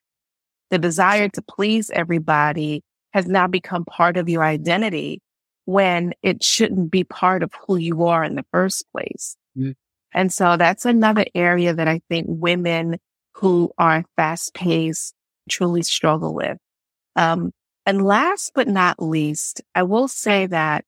The 0.71 0.79
desire 0.79 1.29
to 1.31 1.43
please 1.43 1.91
everybody 1.91 2.83
has 3.13 3.27
now 3.27 3.47
become 3.47 3.85
part 3.85 4.17
of 4.17 4.29
your 4.29 4.45
identity 4.45 5.21
when 5.65 6.13
it 6.23 6.43
shouldn't 6.43 6.91
be 6.91 7.05
part 7.05 7.43
of 7.43 7.53
who 7.67 7.77
you 7.77 8.05
are 8.05 8.25
in 8.25 8.35
the 8.35 8.45
first 8.51 8.85
place. 8.93 9.37
Mm-hmm. 9.57 9.73
And 10.13 10.33
so 10.33 10.57
that's 10.57 10.85
another 10.85 11.25
area 11.35 11.73
that 11.73 11.87
I 11.87 12.01
think 12.09 12.27
women 12.29 12.99
who 13.35 13.71
are 13.79 14.05
fast 14.17 14.55
paced 14.55 15.15
truly 15.49 15.83
struggle 15.83 16.35
with. 16.35 16.59
Um, 17.17 17.53
and 17.87 18.05
last 18.05 18.53
but 18.55 18.69
not 18.69 19.03
least, 19.03 19.63
I 19.75 19.85
will 19.85 20.09
say 20.09 20.47
that 20.47 20.85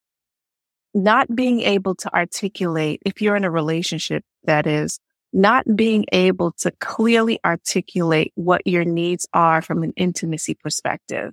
not 0.95 1.35
being 1.35 1.61
able 1.61 1.95
to 1.97 2.15
articulate, 2.15 3.01
if 3.07 3.23
you're 3.23 3.37
in 3.37 3.45
a 3.45 3.51
relationship, 3.51 4.25
that 4.45 4.67
is, 4.67 4.99
not 5.33 5.65
being 5.75 6.05
able 6.13 6.53
to 6.53 6.71
clearly 6.73 7.41
articulate 7.45 8.33
what 8.35 8.67
your 8.67 8.85
needs 8.85 9.27
are 9.33 9.63
from 9.63 9.83
an 9.83 9.93
intimacy 9.97 10.55
perspective. 10.55 11.33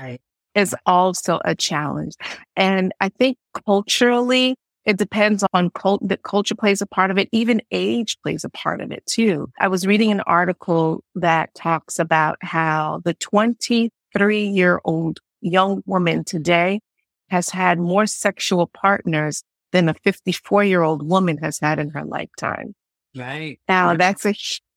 Right 0.00 0.20
is 0.56 0.74
also 0.86 1.38
a 1.44 1.54
challenge. 1.54 2.14
And 2.56 2.92
I 3.00 3.10
think 3.10 3.36
culturally, 3.66 4.56
it 4.86 4.96
depends 4.96 5.44
on 5.52 5.70
cult, 5.70 6.08
that 6.08 6.22
culture 6.22 6.54
plays 6.54 6.80
a 6.80 6.86
part 6.86 7.10
of 7.10 7.18
it. 7.18 7.28
Even 7.30 7.60
age 7.70 8.16
plays 8.22 8.42
a 8.42 8.48
part 8.48 8.80
of 8.80 8.90
it 8.90 9.04
too. 9.06 9.50
I 9.60 9.68
was 9.68 9.86
reading 9.86 10.10
an 10.10 10.20
article 10.22 11.04
that 11.14 11.54
talks 11.54 11.98
about 11.98 12.38
how 12.40 13.02
the 13.04 13.14
23 13.14 14.46
year 14.46 14.80
old 14.84 15.20
young 15.42 15.82
woman 15.84 16.24
today 16.24 16.80
has 17.28 17.50
had 17.50 17.78
more 17.78 18.06
sexual 18.06 18.66
partners 18.68 19.42
than 19.72 19.88
a 19.88 19.94
54 20.04 20.64
year 20.64 20.82
old 20.82 21.06
woman 21.06 21.36
has 21.38 21.58
had 21.60 21.78
in 21.78 21.90
her 21.90 22.04
lifetime. 22.04 22.74
Right. 23.14 23.60
Now 23.68 23.94
that's 23.96 24.24
a 24.24 24.34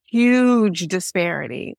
huge 0.08 0.88
disparity 0.88 1.78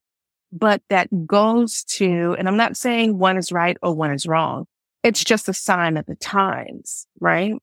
but 0.52 0.82
that 0.88 1.08
goes 1.26 1.84
to, 1.84 2.34
and 2.38 2.48
I'm 2.48 2.56
not 2.56 2.76
saying 2.76 3.18
one 3.18 3.36
is 3.36 3.52
right 3.52 3.76
or 3.82 3.94
one 3.94 4.12
is 4.12 4.26
wrong. 4.26 4.66
It's 5.02 5.24
just 5.24 5.48
a 5.48 5.54
sign 5.54 5.96
of 5.96 6.06
the 6.06 6.16
times, 6.16 7.06
right? 7.20 7.54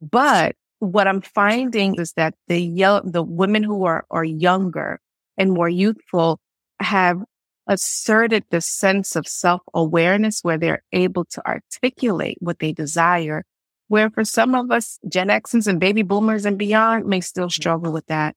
But 0.00 0.56
what 0.80 1.08
I'm 1.08 1.22
finding 1.22 1.94
is 1.96 2.12
that 2.12 2.34
the 2.48 2.60
young, 2.60 3.10
the 3.10 3.22
women 3.22 3.62
who 3.62 3.84
are, 3.84 4.04
are 4.10 4.24
younger 4.24 5.00
and 5.36 5.52
more 5.52 5.68
youthful 5.68 6.40
have 6.80 7.22
asserted 7.66 8.44
the 8.50 8.60
sense 8.60 9.16
of 9.16 9.26
self 9.26 9.62
awareness 9.72 10.40
where 10.42 10.58
they're 10.58 10.82
able 10.92 11.24
to 11.26 11.46
articulate 11.46 12.36
what 12.40 12.58
they 12.58 12.72
desire. 12.72 13.44
Where 13.88 14.10
for 14.10 14.24
some 14.24 14.54
of 14.54 14.70
us, 14.70 14.98
Gen 15.08 15.28
Xers 15.28 15.66
and 15.66 15.78
baby 15.78 16.02
boomers 16.02 16.46
and 16.46 16.58
beyond 16.58 17.06
may 17.06 17.20
still 17.20 17.44
mm-hmm. 17.44 17.50
struggle 17.50 17.92
with 17.92 18.06
that. 18.06 18.34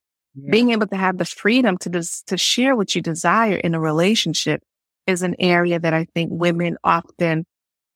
Being 0.49 0.71
able 0.71 0.87
to 0.87 0.95
have 0.95 1.17
the 1.17 1.25
freedom 1.25 1.77
to 1.79 1.89
des- 1.89 2.23
to 2.27 2.37
share 2.37 2.75
what 2.75 2.95
you 2.95 3.01
desire 3.01 3.55
in 3.55 3.73
a 3.73 3.79
relationship 3.79 4.61
is 5.05 5.23
an 5.23 5.35
area 5.39 5.79
that 5.79 5.93
I 5.93 6.05
think 6.13 6.29
women 6.31 6.77
often 6.83 7.45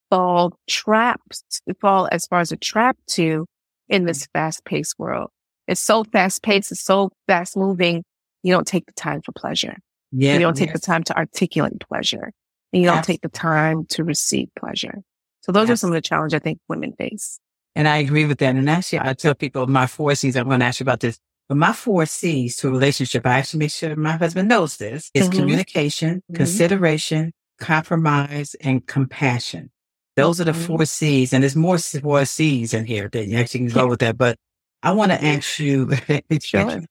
fall 0.10 0.58
trapped, 0.68 1.44
fall 1.80 2.08
as 2.12 2.26
far 2.26 2.40
as 2.40 2.52
a 2.52 2.58
trap 2.58 2.98
to 3.12 3.46
in 3.90 4.06
this 4.06 4.24
mm-hmm. 4.24 4.40
fast 4.40 4.66
paced 4.66 4.98
world. 4.98 5.30
It's 5.68 5.82
so 5.82 6.04
fast 6.04 6.42
paced. 6.42 6.72
It's 6.72 6.82
so 6.82 7.12
fast 7.28 7.56
moving. 7.56 8.04
You 8.44 8.54
don't 8.54 8.68
take 8.68 8.86
the 8.88 8.94
time 8.94 9.22
for 9.22 9.32
pleasure. 9.34 9.78
Yeah, 10.12 10.34
you 10.34 10.40
don't 10.40 10.58
take 10.58 10.70
yes. 10.70 10.80
the 10.80 10.86
time 10.86 11.04
to 11.06 11.18
articulate 11.18 11.80
pleasure 11.80 12.32
and 12.74 12.82
you 12.82 12.88
don't 12.88 13.04
take 13.04 13.22
the 13.22 13.30
time 13.30 13.86
to 13.90 14.04
receive 14.04 14.50
pleasure. 14.58 15.00
So 15.42 15.52
those 15.52 15.70
yes. 15.70 15.76
are 15.76 15.80
some 15.80 15.90
of 15.92 15.94
the 15.94 16.02
challenges 16.02 16.36
I 16.36 16.40
think 16.40 16.60
women 16.68 16.94
face. 16.94 17.40
And 17.76 17.88
I 17.88 17.98
agree 17.98 18.26
with 18.26 18.40
that. 18.40 18.56
And 18.56 18.70
actually, 18.70 19.00
I 19.00 19.14
tell 19.14 19.34
people 19.34 19.68
my 19.68 19.88
four 19.88 20.14
C's, 20.16 20.36
I'm 20.36 20.48
going 20.48 20.60
to 20.60 20.66
ask 20.66 20.80
you 20.80 20.84
about 20.84 21.00
this. 21.00 21.20
But 21.52 21.58
my 21.58 21.74
four 21.74 22.06
C's 22.06 22.56
to 22.56 22.70
a 22.70 22.72
relationship, 22.72 23.26
I 23.26 23.40
actually 23.40 23.60
make 23.60 23.72
sure 23.72 23.94
my 23.98 24.14
husband 24.14 24.48
knows 24.48 24.78
this, 24.78 25.12
is 25.14 25.28
mm-hmm. 25.28 25.38
communication, 25.38 26.20
mm-hmm. 26.20 26.36
consideration, 26.36 27.34
compromise, 27.60 28.56
and 28.62 28.88
compassion. 28.88 29.70
Those 30.16 30.40
are 30.40 30.46
the 30.46 30.54
mm-hmm. 30.54 30.62
four 30.62 30.86
C's. 30.86 31.34
And 31.34 31.44
there's 31.44 31.58
more 31.58 31.78
four 31.78 32.24
C's 32.24 32.74
in 32.74 32.86
here 32.86 33.10
that 33.12 33.28
you 33.28 33.36
actually 33.36 33.68
can 33.68 33.76
go 33.76 33.88
with 33.88 34.00
that. 34.00 34.18
But 34.18 34.38
I 34.82 34.94
want 34.94 35.12
to 35.12 35.22
ask 35.22 35.60
you, 35.60 35.92
sure. 36.42 36.84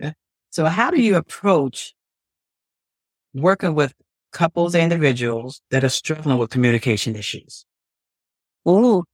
so 0.50 0.64
how 0.64 0.90
do 0.90 1.00
you 1.00 1.14
approach 1.14 1.94
working 3.34 3.76
with 3.76 3.94
couples 4.32 4.74
and 4.74 4.82
individuals 4.92 5.62
that 5.70 5.84
are 5.84 5.88
struggling 5.88 6.38
with 6.38 6.50
communication 6.50 7.14
issues? 7.14 7.64
Ooh, 8.68 9.04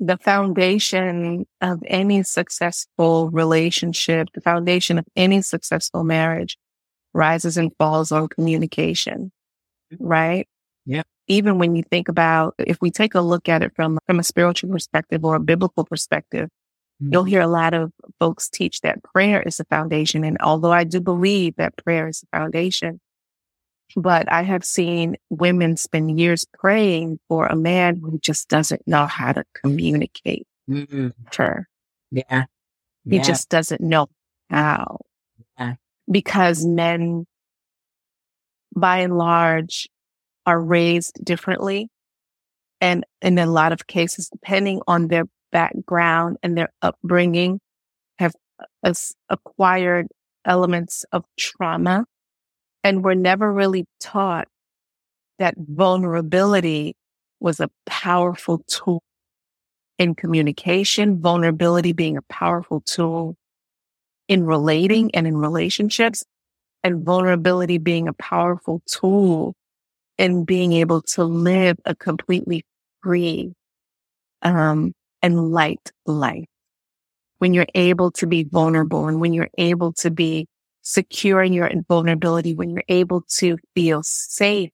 the 0.00 0.16
foundation 0.18 1.46
of 1.60 1.82
any 1.86 2.22
successful 2.22 3.30
relationship, 3.30 4.28
the 4.34 4.40
foundation 4.40 4.98
of 4.98 5.04
any 5.16 5.40
successful 5.40 6.04
marriage 6.04 6.58
rises 7.12 7.56
and 7.56 7.72
falls 7.78 8.10
on 8.10 8.28
communication, 8.28 9.30
right? 9.98 10.48
Yeah. 10.84 11.02
Even 11.28 11.58
when 11.58 11.74
you 11.76 11.82
think 11.82 12.08
about, 12.08 12.54
if 12.58 12.78
we 12.80 12.90
take 12.90 13.14
a 13.14 13.20
look 13.20 13.48
at 13.48 13.62
it 13.62 13.72
from, 13.74 13.98
from 14.06 14.18
a 14.18 14.24
spiritual 14.24 14.70
perspective 14.70 15.24
or 15.24 15.36
a 15.36 15.40
biblical 15.40 15.84
perspective, 15.84 16.48
mm-hmm. 17.00 17.12
you'll 17.12 17.24
hear 17.24 17.40
a 17.40 17.46
lot 17.46 17.72
of 17.72 17.92
folks 18.18 18.50
teach 18.50 18.80
that 18.80 19.02
prayer 19.02 19.40
is 19.42 19.56
the 19.56 19.64
foundation. 19.64 20.24
And 20.24 20.36
although 20.40 20.72
I 20.72 20.84
do 20.84 21.00
believe 21.00 21.54
that 21.56 21.76
prayer 21.76 22.08
is 22.08 22.20
the 22.20 22.26
foundation, 22.36 23.00
but 23.96 24.30
I 24.30 24.42
have 24.42 24.64
seen 24.64 25.16
women 25.30 25.76
spend 25.76 26.18
years 26.18 26.44
praying 26.58 27.18
for 27.28 27.46
a 27.46 27.56
man 27.56 28.00
who 28.00 28.18
just 28.18 28.48
doesn't 28.48 28.86
know 28.86 29.06
how 29.06 29.32
to 29.32 29.44
communicate 29.54 30.46
mm-hmm. 30.68 31.08
her. 31.36 31.68
Yeah. 32.10 32.44
He 33.08 33.16
yeah. 33.16 33.22
just 33.22 33.48
doesn't 33.48 33.80
know 33.80 34.08
how. 34.50 35.00
Yeah. 35.58 35.74
Because 36.10 36.64
men 36.64 37.26
by 38.74 38.98
and 38.98 39.16
large 39.16 39.88
are 40.46 40.60
raised 40.60 41.24
differently. 41.24 41.88
And 42.80 43.04
in 43.22 43.38
a 43.38 43.46
lot 43.46 43.72
of 43.72 43.86
cases, 43.86 44.28
depending 44.28 44.80
on 44.86 45.08
their 45.08 45.24
background 45.52 46.38
and 46.42 46.58
their 46.58 46.70
upbringing, 46.82 47.60
have 48.18 48.34
uh, 48.82 48.92
acquired 49.30 50.08
elements 50.44 51.04
of 51.12 51.24
trauma. 51.38 52.04
And 52.84 53.02
were 53.04 53.16
never 53.16 53.52
really 53.52 53.86
taught 54.00 54.48
that 55.38 55.54
vulnerability 55.58 56.94
was 57.40 57.60
a 57.60 57.70
powerful 57.86 58.62
tool 58.68 59.02
in 59.98 60.14
communication, 60.14 61.20
vulnerability 61.20 61.92
being 61.92 62.16
a 62.16 62.22
powerful 62.22 62.80
tool 62.82 63.36
in 64.28 64.44
relating 64.44 65.14
and 65.14 65.26
in 65.26 65.36
relationships, 65.36 66.24
and 66.82 67.04
vulnerability 67.04 67.78
being 67.78 68.08
a 68.08 68.12
powerful 68.14 68.82
tool 68.86 69.54
in 70.18 70.44
being 70.44 70.72
able 70.72 71.02
to 71.02 71.24
live 71.24 71.78
a 71.84 71.94
completely 71.94 72.64
free 73.02 73.52
um, 74.42 74.92
and 75.22 75.52
light 75.52 75.92
life. 76.06 76.46
When 77.38 77.54
you're 77.54 77.66
able 77.74 78.10
to 78.12 78.26
be 78.26 78.44
vulnerable 78.44 79.08
and 79.08 79.20
when 79.20 79.32
you're 79.32 79.50
able 79.58 79.92
to 79.94 80.10
be 80.10 80.46
secure 80.84 81.42
in 81.42 81.52
your 81.52 81.70
vulnerability, 81.88 82.54
when 82.54 82.70
you're 82.70 82.84
able 82.88 83.22
to 83.38 83.58
feel 83.74 84.02
safe 84.04 84.70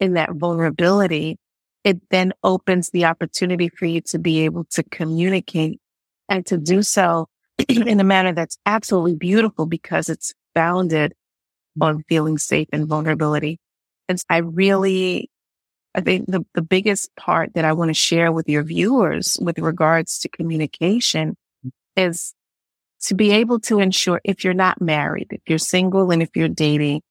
in 0.00 0.14
that 0.14 0.32
vulnerability, 0.34 1.38
it 1.84 2.00
then 2.10 2.32
opens 2.44 2.90
the 2.90 3.06
opportunity 3.06 3.68
for 3.68 3.86
you 3.86 4.00
to 4.02 4.18
be 4.18 4.40
able 4.40 4.64
to 4.64 4.82
communicate 4.82 5.80
and 6.28 6.44
to 6.46 6.58
do 6.58 6.82
so 6.82 7.28
in 7.68 8.00
a 8.00 8.04
manner 8.04 8.32
that's 8.32 8.58
absolutely 8.66 9.16
beautiful 9.16 9.66
because 9.66 10.08
it's 10.08 10.34
founded 10.54 11.14
on 11.80 12.04
feeling 12.08 12.38
safe 12.38 12.68
and 12.72 12.86
vulnerability. 12.86 13.58
And 14.08 14.20
I 14.28 14.38
really, 14.38 15.30
I 15.94 16.00
think 16.00 16.26
the, 16.26 16.44
the 16.54 16.62
biggest 16.62 17.14
part 17.16 17.54
that 17.54 17.64
I 17.64 17.72
want 17.72 17.88
to 17.88 17.94
share 17.94 18.32
with 18.32 18.48
your 18.48 18.62
viewers 18.62 19.38
with 19.40 19.58
regards 19.58 20.18
to 20.20 20.28
communication 20.28 21.36
is 21.96 22.34
to 23.02 23.14
be 23.14 23.30
able 23.32 23.60
to 23.60 23.80
ensure 23.80 24.20
if 24.24 24.44
you're 24.44 24.54
not 24.54 24.80
married, 24.80 25.28
if 25.30 25.40
you're 25.46 25.58
single 25.58 26.10
and 26.10 26.22
if 26.22 26.30
you're 26.34 26.48
dating, 26.48 27.02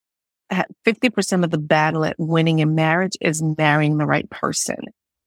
50% 0.52 1.44
of 1.44 1.50
the 1.50 1.58
battle 1.58 2.04
at 2.04 2.16
winning 2.18 2.60
in 2.60 2.76
marriage 2.76 3.18
is 3.22 3.42
marrying 3.58 3.98
the 3.98 4.06
right 4.06 4.30
person. 4.30 4.78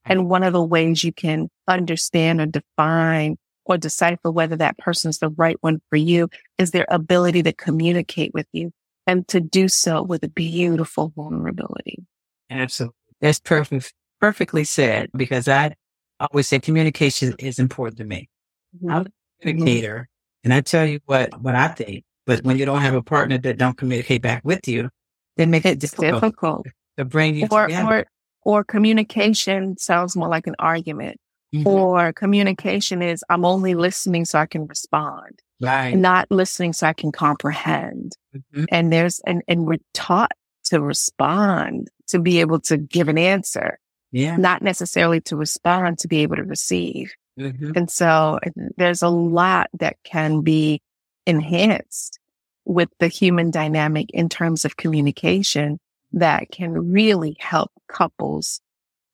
And 0.05 0.29
one 0.29 0.43
of 0.43 0.53
the 0.53 0.63
ways 0.63 1.03
you 1.03 1.13
can 1.13 1.49
understand 1.67 2.41
or 2.41 2.47
define 2.47 3.37
or 3.65 3.79
decipher 3.79 4.31
whether 4.31 4.57
that 4.57 4.77
person 4.77 5.09
is 5.09 5.19
the 5.19 5.31
right 5.31 5.57
one 5.63 5.81
for 5.89 5.97
you 5.97 6.29
is 6.59 6.73
their 6.73 6.87
ability 6.91 7.43
to 7.45 7.55
communicate 7.55 8.35
with 8.35 8.47
you 8.53 8.71
and 9.07 9.27
to 9.29 9.41
do 9.41 9.69
so 9.69 10.03
with 10.03 10.23
a 10.23 10.29
beautiful 10.29 11.13
vulnerability. 11.17 12.05
Absolutely. 12.51 12.95
That's 13.23 13.41
perfect, 13.41 13.95
perfectly 14.21 14.65
said 14.65 15.09
because 15.17 15.49
I 15.49 15.75
always 16.21 16.49
say 16.49 16.59
communication 16.59 17.35
is 17.39 17.59
important 17.59 17.97
to 17.99 18.05
me. 18.05 18.29
Mm-hmm. 18.77 18.91
I'm 18.91 19.07
a 19.07 19.11
communicator 19.41 20.09
and 20.45 20.55
I 20.55 20.61
tell 20.61 20.87
you 20.87 21.01
what, 21.07 21.41
what 21.41 21.55
I 21.55 21.69
think, 21.69 22.05
but 22.27 22.45
when 22.45 22.59
you 22.59 22.67
don't 22.67 22.83
have 22.83 22.95
a 22.95 23.03
partner 23.03 23.39
that 23.39 23.59
don't 23.59 23.77
communicate 23.77 24.23
back 24.23 24.45
with 24.45 24.69
you, 24.69 24.91
then 25.37 25.51
make 25.51 25.65
it 25.65 25.81
difficult, 25.81 26.23
difficult, 26.23 26.67
to 26.97 27.05
bring 27.05 27.35
you 27.35 27.49
or, 27.51 27.67
together. 27.67 28.07
Or, 28.45 28.61
or 28.61 28.65
communication 28.65 29.77
sounds 29.79 30.15
more 30.15 30.29
like 30.29 30.47
an 30.47 30.55
argument. 30.59 31.19
Mm-hmm. 31.55 31.67
Or 31.67 32.13
communication 32.13 33.01
is 33.01 33.25
I'm 33.29 33.45
only 33.45 33.75
listening 33.75 34.25
so 34.25 34.39
I 34.39 34.47
can 34.47 34.67
respond. 34.67 35.41
Right. 35.61 35.97
Not 35.97 36.27
listening 36.31 36.73
so 36.73 36.89
I 36.89 36.93
can 36.93 37.13
comprehend. 37.13 38.17
Mm-hmm. 38.35 38.65
And 38.71 38.93
there's 38.93 39.21
and, 39.21 39.43
and 39.47 39.67
we're 39.67 39.79
taught 39.93 40.33
to 40.65 40.81
respond, 40.81 41.89
to 42.09 42.19
be 42.19 42.41
able 42.41 42.61
to 42.61 42.77
give 42.77 43.09
an 43.09 43.19
answer. 43.19 43.79
Yeah. 44.11 44.37
Not 44.37 44.63
necessarily 44.63 45.21
to 45.23 45.37
respond, 45.37 45.99
to 46.01 46.09
be 46.09 46.23
able 46.23 46.37
to 46.37 46.45
receive. 46.45 47.13
Mm-hmm. 47.39 47.73
And 47.77 47.91
so 47.91 48.39
there's 48.77 49.03
a 49.03 49.09
lot 49.09 49.69
that 49.79 49.97
can 50.05 50.43
be 50.43 50.81
enhanced 51.27 52.19
with 52.65 52.89
the 52.99 53.09
human 53.09 53.51
dynamic 53.51 54.11
in 54.11 54.29
terms 54.29 54.65
of 54.65 54.77
communication 54.77 55.79
that 56.13 56.51
can 56.51 56.93
really 56.93 57.37
help 57.41 57.71
couples 57.89 58.61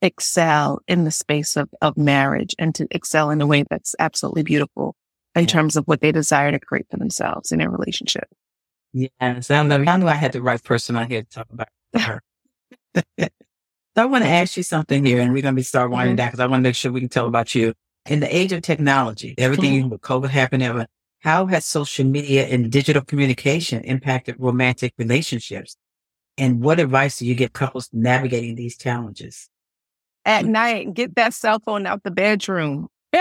excel 0.03 0.81
in 0.87 1.05
the 1.05 1.11
space 1.11 1.57
of, 1.57 1.69
of 1.81 1.97
marriage 1.97 2.55
and 2.59 2.75
to 2.75 2.87
excel 2.91 3.31
in 3.31 3.41
a 3.41 3.47
way 3.47 3.65
that's 3.69 3.95
absolutely 3.99 4.43
beautiful 4.43 4.95
in 5.35 5.47
terms 5.47 5.77
of 5.77 5.85
what 5.87 6.01
they 6.01 6.13
desire 6.13 6.51
to 6.51 6.59
create 6.59 6.87
for 6.91 6.97
themselves 6.97 7.53
in 7.53 7.61
a 7.61 7.71
relationship. 7.71 8.29
Yes, 8.93 9.51
I, 9.51 9.63
know, 9.63 9.85
I 9.87 9.97
knew 9.97 10.09
I 10.09 10.15
had 10.15 10.33
the 10.33 10.43
right 10.43 10.63
person 10.63 10.97
on 10.97 11.09
here 11.09 11.23
to 11.23 11.29
talk 11.29 11.47
about 11.53 11.69
her. 11.95 12.21
so 13.19 13.29
I 13.97 14.05
want 14.07 14.25
to 14.25 14.31
ask 14.31 14.57
you 14.57 14.63
something 14.63 15.05
here, 15.05 15.21
and 15.21 15.33
we're 15.33 15.43
going 15.43 15.55
to 15.55 15.59
be 15.59 15.63
start 15.63 15.91
winding 15.91 16.13
mm-hmm. 16.13 16.17
down 16.17 16.29
because 16.29 16.41
I 16.41 16.47
want 16.47 16.63
to 16.63 16.69
make 16.69 16.75
sure 16.75 16.91
we 16.91 17.01
can 17.01 17.09
tell 17.09 17.27
about 17.27 17.55
you. 17.55 17.75
In 18.07 18.21
the 18.21 18.35
age 18.35 18.53
of 18.53 18.63
technology, 18.63 19.35
everything 19.37 19.81
mm-hmm. 19.81 19.89
with 19.91 20.01
COVID 20.01 20.31
happened, 20.31 20.63
ever, 20.63 20.87
how 21.21 21.47
has 21.47 21.67
social 21.67 22.07
media 22.07 22.47
and 22.47 22.73
digital 22.73 23.03
communication 23.03 23.83
impacted 23.85 24.37
romantic 24.39 24.95
relationships? 24.97 25.77
And 26.39 26.63
what 26.63 26.81
advice 26.81 27.19
do 27.19 27.27
you 27.27 27.35
give 27.35 27.53
couples 27.53 27.91
navigating 27.93 28.55
these 28.55 28.77
challenges? 28.79 29.51
At 30.25 30.47
night, 30.47 30.95
get 30.95 31.17
that 31.17 31.35
cell 31.35 31.61
phone 31.61 31.87
out 31.87 32.03
the 32.03 32.11
bedroom. 32.11 32.89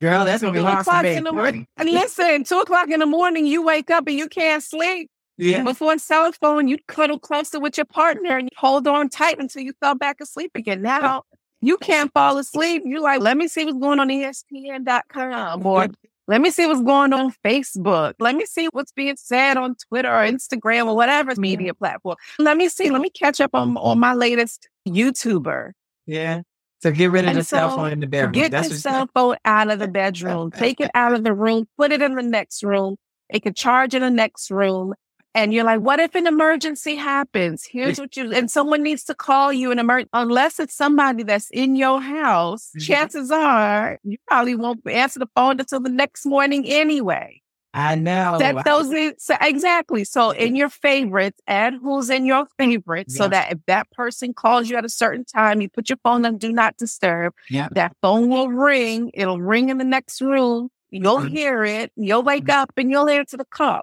Girl, 0.00 0.24
that's 0.24 0.42
gonna 0.42 0.52
be 0.52 0.60
hard 0.60 0.84
for 0.84 1.02
me. 1.02 1.20
morning. 1.20 1.66
And 1.76 1.88
listen, 1.90 2.44
two 2.44 2.58
o'clock 2.58 2.90
in 2.90 3.00
the 3.00 3.06
morning, 3.06 3.46
you 3.46 3.62
wake 3.64 3.90
up 3.90 4.06
and 4.06 4.16
you 4.16 4.28
can't 4.28 4.62
sleep. 4.62 5.10
Yeah. 5.38 5.62
Before 5.62 5.98
cell 5.98 6.32
phone, 6.32 6.68
you'd 6.68 6.86
cuddle 6.86 7.18
closer 7.18 7.60
with 7.60 7.76
your 7.76 7.86
partner 7.86 8.38
and 8.38 8.48
you 8.50 8.56
hold 8.56 8.86
on 8.86 9.08
tight 9.08 9.38
until 9.38 9.62
you 9.62 9.72
fell 9.80 9.94
back 9.94 10.20
asleep 10.20 10.52
again. 10.54 10.82
Now 10.82 11.24
you 11.60 11.76
can't 11.76 12.12
fall 12.12 12.38
asleep. 12.38 12.82
You're 12.84 13.00
like, 13.00 13.20
let 13.20 13.36
me 13.36 13.48
see 13.48 13.64
what's 13.64 13.78
going 13.78 14.00
on 14.00 14.08
ESPN.com 14.08 15.66
or 15.66 15.88
let 16.28 16.40
me 16.40 16.50
see 16.50 16.66
what's 16.66 16.82
going 16.82 17.12
on 17.12 17.32
Facebook. 17.44 18.14
Let 18.18 18.34
me 18.34 18.46
see 18.46 18.66
what's 18.72 18.92
being 18.92 19.16
said 19.16 19.56
on 19.56 19.76
Twitter 19.88 20.08
or 20.08 20.26
Instagram 20.26 20.86
or 20.86 20.96
whatever 20.96 21.34
media 21.36 21.72
platform. 21.74 22.16
Let 22.38 22.56
me 22.56 22.68
see. 22.68 22.90
Let 22.90 23.00
me 23.00 23.10
catch 23.10 23.40
up 23.40 23.54
on, 23.54 23.76
on 23.76 23.98
my 23.98 24.14
latest 24.14 24.68
YouTuber. 24.88 25.72
Yeah. 26.06 26.42
So 26.82 26.90
get 26.90 27.10
rid 27.10 27.24
of 27.24 27.30
and 27.30 27.38
the 27.38 27.44
so 27.44 27.56
cell 27.56 27.76
phone 27.76 27.92
in 27.92 28.00
the 28.00 28.06
bedroom. 28.06 28.32
Get 28.32 28.50
That's 28.50 28.68
the 28.68 28.74
cell 28.74 29.08
phone 29.14 29.36
out 29.44 29.70
of 29.70 29.78
the 29.78 29.88
bedroom. 30.02 30.50
Take 30.50 30.80
it 30.80 30.90
out 30.94 31.12
of 31.12 31.24
the 31.24 31.32
room. 31.32 31.66
Put 31.78 31.92
it 31.92 32.02
in 32.02 32.14
the 32.14 32.22
next 32.22 32.62
room. 32.62 32.96
It 33.28 33.42
can 33.42 33.54
charge 33.54 33.94
in 33.94 34.02
the 34.02 34.10
next 34.10 34.50
room. 34.50 34.94
And 35.36 35.52
you're 35.52 35.64
like, 35.64 35.80
what 35.80 36.00
if 36.00 36.14
an 36.14 36.26
emergency 36.26 36.94
happens? 36.94 37.66
Here's 37.66 38.00
what 38.00 38.16
you, 38.16 38.32
and 38.32 38.50
someone 38.50 38.82
needs 38.82 39.04
to 39.04 39.14
call 39.14 39.52
you 39.52 39.70
an 39.70 39.78
emergency. 39.78 40.08
Unless 40.14 40.58
it's 40.58 40.74
somebody 40.74 41.24
that's 41.24 41.50
in 41.50 41.76
your 41.76 42.00
house, 42.00 42.70
mm-hmm. 42.70 42.78
chances 42.78 43.30
are 43.30 43.98
you 44.02 44.16
probably 44.26 44.54
won't 44.54 44.80
answer 44.88 45.18
the 45.18 45.28
phone 45.36 45.60
until 45.60 45.80
the 45.80 45.90
next 45.90 46.24
morning 46.24 46.64
anyway. 46.66 47.42
I 47.74 47.96
know. 47.96 48.38
That 48.38 48.64
those 48.64 48.90
is, 48.90 49.30
exactly. 49.42 50.04
So 50.04 50.30
in 50.30 50.56
your 50.56 50.70
favorites, 50.70 51.38
add 51.46 51.74
who's 51.82 52.08
in 52.08 52.24
your 52.24 52.46
favorites 52.56 53.14
yeah. 53.14 53.24
so 53.24 53.28
that 53.28 53.52
if 53.52 53.58
that 53.66 53.90
person 53.90 54.32
calls 54.32 54.70
you 54.70 54.78
at 54.78 54.86
a 54.86 54.88
certain 54.88 55.26
time, 55.26 55.60
you 55.60 55.68
put 55.68 55.90
your 55.90 55.98
phone 56.02 56.24
on 56.24 56.38
do 56.38 56.50
not 56.50 56.78
disturb. 56.78 57.34
Yeah. 57.50 57.68
That 57.72 57.94
phone 58.00 58.30
will 58.30 58.48
ring. 58.48 59.10
It'll 59.12 59.42
ring 59.42 59.68
in 59.68 59.76
the 59.76 59.84
next 59.84 60.22
room. 60.22 60.70
You'll 60.88 61.18
mm-hmm. 61.18 61.28
hear 61.28 61.62
it. 61.62 61.92
You'll 61.94 62.22
wake 62.22 62.44
mm-hmm. 62.44 62.58
up 62.58 62.72
and 62.78 62.90
you'll 62.90 63.10
answer 63.10 63.36
the 63.36 63.44
call. 63.44 63.82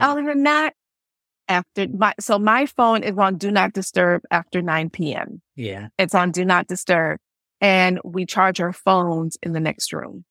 Other 0.00 0.24
than 0.24 0.44
that, 0.44 0.74
after 1.48 1.86
my 1.88 2.14
so 2.20 2.38
my 2.38 2.66
phone 2.66 3.02
is 3.02 3.16
on 3.18 3.36
do 3.36 3.50
not 3.50 3.72
disturb 3.72 4.22
after 4.30 4.62
9 4.62 4.90
p.m. 4.90 5.40
Yeah. 5.56 5.88
It's 5.98 6.14
on 6.14 6.30
do 6.30 6.44
not 6.44 6.66
disturb. 6.66 7.20
And 7.60 8.00
we 8.04 8.26
charge 8.26 8.60
our 8.60 8.72
phones 8.72 9.38
in 9.42 9.52
the 9.52 9.60
next 9.60 9.92
room. 9.92 10.24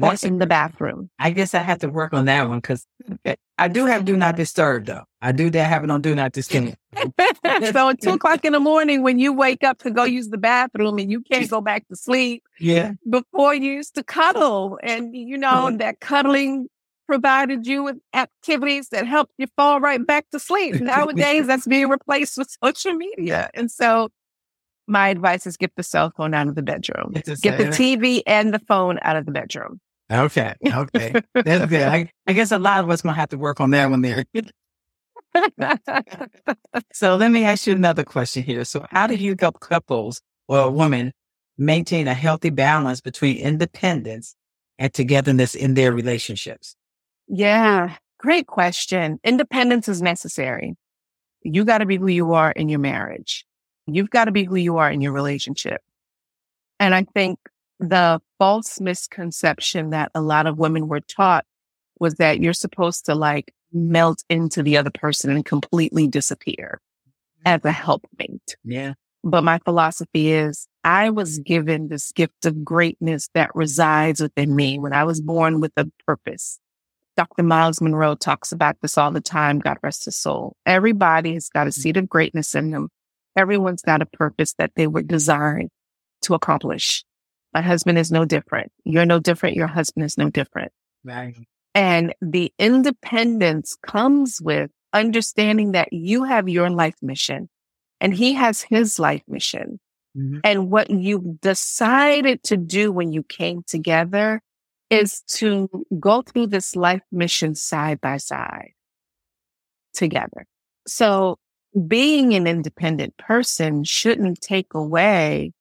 That's 0.00 0.24
in 0.24 0.38
the 0.38 0.46
bathroom. 0.46 1.10
I 1.18 1.30
guess 1.30 1.54
I 1.54 1.60
have 1.60 1.78
to 1.80 1.88
work 1.88 2.12
on 2.12 2.26
that 2.26 2.48
one 2.48 2.58
because 2.58 2.86
eh, 3.24 3.36
I 3.58 3.68
do 3.68 3.86
have 3.86 4.04
do 4.04 4.16
not 4.16 4.36
disturb 4.36 4.86
though. 4.86 5.04
I 5.22 5.32
do 5.32 5.50
that 5.50 5.64
have 5.64 5.84
it 5.84 5.90
on 5.90 6.02
do 6.02 6.14
not 6.14 6.32
disturb. 6.32 6.74
so 7.72 7.88
at 7.88 8.00
two 8.02 8.10
o'clock 8.10 8.44
in 8.44 8.52
the 8.52 8.60
morning 8.60 9.02
when 9.02 9.18
you 9.18 9.32
wake 9.32 9.64
up 9.64 9.78
to 9.78 9.90
go 9.90 10.04
use 10.04 10.28
the 10.28 10.38
bathroom 10.38 10.98
and 10.98 11.10
you 11.10 11.22
can't 11.22 11.48
go 11.48 11.60
back 11.60 11.86
to 11.88 11.96
sleep. 11.96 12.42
Yeah. 12.60 12.92
Before 13.08 13.54
you 13.54 13.72
used 13.72 13.94
to 13.94 14.02
cuddle 14.02 14.78
and 14.82 15.16
you 15.16 15.38
know 15.38 15.68
oh. 15.72 15.76
that 15.78 16.00
cuddling 16.00 16.68
provided 17.06 17.66
you 17.66 17.84
with 17.84 17.96
activities 18.14 18.88
that 18.90 19.06
helped 19.06 19.32
you 19.38 19.46
fall 19.56 19.80
right 19.80 20.04
back 20.04 20.28
to 20.30 20.38
sleep. 20.38 20.80
Nowadays, 20.80 21.46
that's 21.48 21.66
being 21.66 21.88
replaced 21.88 22.36
with 22.36 22.54
social 22.62 22.94
media. 22.94 23.50
And 23.54 23.70
so 23.70 24.10
my 24.86 25.08
advice 25.08 25.46
is 25.46 25.56
get 25.56 25.72
the 25.76 25.82
cell 25.82 26.12
phone 26.16 26.34
out 26.34 26.48
of 26.48 26.54
the 26.54 26.62
bedroom. 26.62 27.12
Get 27.12 27.24
the 27.24 27.70
TV 27.72 28.22
and 28.26 28.52
the 28.52 28.60
phone 28.60 28.98
out 29.02 29.16
of 29.16 29.26
the 29.26 29.32
bedroom. 29.32 29.80
Okay. 30.10 30.54
Okay. 30.64 31.20
That's 31.34 31.66
good. 31.66 31.82
I, 31.82 32.10
I 32.26 32.32
guess 32.32 32.52
a 32.52 32.58
lot 32.58 32.84
of 32.84 32.90
us 32.90 33.02
going 33.02 33.14
to 33.14 33.20
have 33.20 33.30
to 33.30 33.38
work 33.38 33.60
on 33.60 33.70
that 33.70 33.90
one 33.90 34.02
there. 34.02 34.24
so 36.92 37.16
let 37.16 37.30
me 37.30 37.44
ask 37.44 37.66
you 37.66 37.74
another 37.74 38.04
question 38.04 38.42
here. 38.42 38.64
So 38.64 38.86
how 38.90 39.06
do 39.06 39.16
you 39.16 39.34
help 39.38 39.60
couples 39.60 40.22
or 40.48 40.70
women 40.70 41.12
maintain 41.58 42.06
a 42.06 42.14
healthy 42.14 42.50
balance 42.50 43.00
between 43.00 43.38
independence 43.38 44.36
and 44.78 44.92
togetherness 44.92 45.54
in 45.56 45.74
their 45.74 45.92
relationships? 45.92 46.75
Yeah, 47.28 47.96
Great 48.18 48.46
question. 48.46 49.20
Independence 49.24 49.88
is 49.88 50.00
necessary. 50.00 50.74
You 51.42 51.64
got 51.64 51.78
to 51.78 51.86
be 51.86 51.96
who 51.96 52.08
you 52.08 52.32
are 52.32 52.50
in 52.50 52.68
your 52.68 52.78
marriage. 52.80 53.44
You've 53.86 54.10
got 54.10 54.24
to 54.24 54.32
be 54.32 54.44
who 54.44 54.56
you 54.56 54.78
are 54.78 54.90
in 54.90 55.00
your 55.00 55.12
relationship. 55.12 55.80
And 56.80 56.94
I 56.94 57.04
think 57.14 57.38
the 57.78 58.20
false 58.38 58.80
misconception 58.80 59.90
that 59.90 60.10
a 60.14 60.20
lot 60.20 60.46
of 60.46 60.58
women 60.58 60.88
were 60.88 61.00
taught 61.00 61.44
was 62.00 62.14
that 62.14 62.40
you're 62.40 62.52
supposed 62.52 63.06
to 63.06 63.14
like 63.14 63.54
melt 63.72 64.24
into 64.30 64.62
the 64.62 64.76
other 64.76 64.90
person 64.90 65.30
and 65.30 65.44
completely 65.44 66.08
disappear 66.08 66.80
as 67.44 67.56
a 67.56 67.68
mm-hmm. 67.68 67.68
helpmate. 67.68 68.56
Yeah. 68.64 68.94
But 69.22 69.44
my 69.44 69.58
philosophy 69.58 70.32
is 70.32 70.66
I 70.84 71.10
was 71.10 71.38
given 71.38 71.88
this 71.88 72.12
gift 72.12 72.46
of 72.46 72.64
greatness 72.64 73.28
that 73.34 73.54
resides 73.54 74.20
within 74.20 74.56
me 74.56 74.78
when 74.78 74.92
I 74.92 75.04
was 75.04 75.20
born 75.20 75.60
with 75.60 75.72
a 75.76 75.86
purpose. 76.06 76.58
Dr. 77.16 77.42
Myles 77.42 77.80
Munroe 77.80 78.14
talks 78.14 78.52
about 78.52 78.76
this 78.82 78.98
all 78.98 79.10
the 79.10 79.20
time. 79.20 79.58
God 79.58 79.78
rest 79.82 80.04
his 80.04 80.16
soul. 80.16 80.54
Everybody 80.66 81.34
has 81.34 81.48
got 81.48 81.66
a 81.66 81.72
seed 81.72 81.96
of 81.96 82.08
greatness 82.08 82.54
in 82.54 82.70
them. 82.70 82.88
Everyone's 83.36 83.82
got 83.82 84.02
a 84.02 84.06
purpose 84.06 84.54
that 84.58 84.72
they 84.76 84.86
were 84.86 85.02
designed 85.02 85.70
to 86.22 86.34
accomplish. 86.34 87.04
My 87.54 87.62
husband 87.62 87.98
is 87.98 88.12
no 88.12 88.24
different. 88.24 88.70
You're 88.84 89.06
no 89.06 89.18
different. 89.18 89.56
Your 89.56 89.66
husband 89.66 90.04
is 90.04 90.18
no 90.18 90.30
different. 90.30 90.72
Right. 91.04 91.34
And 91.74 92.14
the 92.20 92.52
independence 92.58 93.76
comes 93.82 94.40
with 94.40 94.70
understanding 94.92 95.72
that 95.72 95.92
you 95.92 96.24
have 96.24 96.48
your 96.48 96.70
life 96.70 96.96
mission 97.02 97.48
and 98.00 98.14
he 98.14 98.34
has 98.34 98.62
his 98.62 98.98
life 98.98 99.22
mission. 99.28 99.78
Mhm. 100.16 100.40
And 100.44 100.70
what 100.70 100.90
you 100.90 101.38
decided 101.42 102.42
to 102.44 102.56
do 102.56 102.92
when 102.92 103.12
you 103.12 103.22
came 103.22 103.62
together 103.66 104.40
is 104.90 105.22
to 105.22 105.68
go 105.98 106.22
through 106.22 106.46
this 106.46 106.76
life 106.76 107.02
mission 107.10 107.54
side 107.54 108.00
by 108.00 108.16
side 108.16 108.72
together. 109.92 110.46
So 110.86 111.38
being 111.86 112.34
an 112.34 112.46
independent 112.46 113.16
person 113.16 113.84
shouldn't 113.84 114.40
take 114.40 114.74
away 114.74 115.52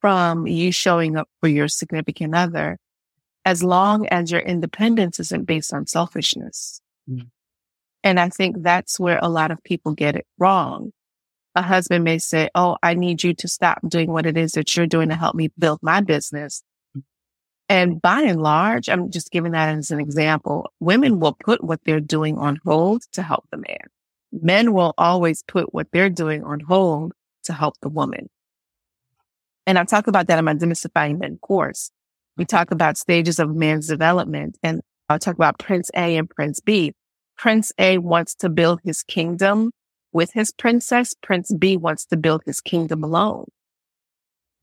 from 0.00 0.46
you 0.46 0.70
showing 0.70 1.16
up 1.16 1.28
for 1.40 1.48
your 1.48 1.68
significant 1.68 2.34
other 2.34 2.78
as 3.44 3.62
long 3.62 4.06
as 4.08 4.30
your 4.30 4.40
independence 4.40 5.18
isn't 5.20 5.44
based 5.44 5.72
on 5.72 5.86
selfishness. 5.86 6.80
Mm. 7.08 7.28
And 8.04 8.20
I 8.20 8.28
think 8.28 8.62
that's 8.62 9.00
where 9.00 9.18
a 9.20 9.28
lot 9.28 9.50
of 9.50 9.62
people 9.64 9.92
get 9.92 10.16
it 10.16 10.26
wrong. 10.38 10.92
A 11.54 11.62
husband 11.62 12.04
may 12.04 12.18
say, 12.18 12.50
Oh, 12.54 12.76
I 12.82 12.94
need 12.94 13.24
you 13.24 13.34
to 13.34 13.48
stop 13.48 13.78
doing 13.88 14.12
what 14.12 14.26
it 14.26 14.36
is 14.36 14.52
that 14.52 14.76
you're 14.76 14.86
doing 14.86 15.08
to 15.08 15.16
help 15.16 15.34
me 15.34 15.50
build 15.58 15.80
my 15.82 16.00
business. 16.00 16.62
And 17.68 18.00
by 18.00 18.22
and 18.22 18.40
large, 18.40 18.88
I'm 18.88 19.10
just 19.10 19.30
giving 19.30 19.52
that 19.52 19.76
as 19.76 19.90
an 19.90 20.00
example. 20.00 20.72
Women 20.78 21.18
will 21.18 21.32
put 21.34 21.64
what 21.64 21.80
they're 21.84 22.00
doing 22.00 22.38
on 22.38 22.58
hold 22.64 23.02
to 23.12 23.22
help 23.22 23.44
the 23.50 23.56
man. 23.56 23.86
Men 24.32 24.72
will 24.72 24.94
always 24.98 25.42
put 25.42 25.74
what 25.74 25.88
they're 25.92 26.10
doing 26.10 26.44
on 26.44 26.60
hold 26.60 27.12
to 27.44 27.52
help 27.52 27.74
the 27.82 27.88
woman. 27.88 28.28
And 29.66 29.78
I 29.78 29.84
talk 29.84 30.06
about 30.06 30.28
that 30.28 30.38
in 30.38 30.44
my 30.44 30.54
demystifying 30.54 31.18
men 31.18 31.38
course. 31.38 31.90
We 32.36 32.44
talk 32.44 32.70
about 32.70 32.96
stages 32.96 33.38
of 33.38 33.54
man's 33.54 33.88
development 33.88 34.58
and 34.62 34.80
I'll 35.08 35.18
talk 35.18 35.34
about 35.34 35.58
Prince 35.58 35.90
A 35.94 36.16
and 36.16 36.28
Prince 36.28 36.60
B. 36.60 36.92
Prince 37.36 37.72
A 37.78 37.98
wants 37.98 38.34
to 38.36 38.48
build 38.48 38.80
his 38.84 39.02
kingdom 39.02 39.70
with 40.12 40.32
his 40.32 40.52
princess. 40.52 41.14
Prince 41.22 41.52
B 41.52 41.76
wants 41.76 42.06
to 42.06 42.16
build 42.16 42.42
his 42.46 42.60
kingdom 42.60 43.02
alone. 43.02 43.46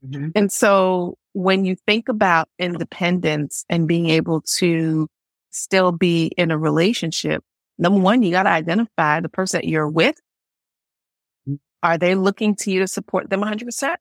Mhm. 0.06 0.32
And 0.36 0.52
so 0.52 1.18
when 1.34 1.66
you 1.66 1.76
think 1.88 2.10
about 2.10 2.48
independence 2.60 3.66
and 3.70 3.88
being 3.88 4.10
able 4.10 4.42
to 4.42 5.08
still 5.50 5.92
be 5.92 6.28
in 6.38 6.52
a 6.52 6.58
relationship, 6.58 7.44
number 7.78 8.00
one, 8.00 8.24
you 8.24 8.32
got 8.32 8.44
to 8.44 8.50
identify 8.50 9.20
the 9.20 9.30
person 9.30 9.60
that 9.60 9.68
you're 9.68 9.90
with. 9.90 10.16
Mm. 11.48 11.60
Are 11.82 11.98
they 11.98 12.16
looking 12.16 12.56
to 12.58 12.72
you 12.72 12.80
to 12.80 12.88
support 12.88 13.30
them 13.30 13.42
100%? 13.42 13.96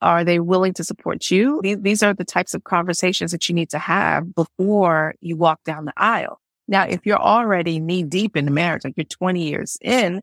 Are 0.00 0.24
they 0.24 0.40
willing 0.40 0.72
to 0.74 0.84
support 0.84 1.30
you? 1.30 1.60
These, 1.62 1.80
these 1.80 2.02
are 2.02 2.12
the 2.12 2.24
types 2.24 2.54
of 2.54 2.64
conversations 2.64 3.30
that 3.30 3.48
you 3.48 3.54
need 3.54 3.70
to 3.70 3.78
have 3.78 4.34
before 4.34 5.14
you 5.20 5.36
walk 5.36 5.62
down 5.64 5.84
the 5.84 5.92
aisle. 5.96 6.40
Now, 6.66 6.84
if 6.84 7.06
you're 7.06 7.20
already 7.20 7.78
knee 7.78 8.02
deep 8.02 8.36
in 8.36 8.46
the 8.46 8.50
marriage, 8.50 8.84
like 8.84 8.94
you're 8.96 9.04
20 9.04 9.46
years 9.46 9.78
in, 9.80 10.20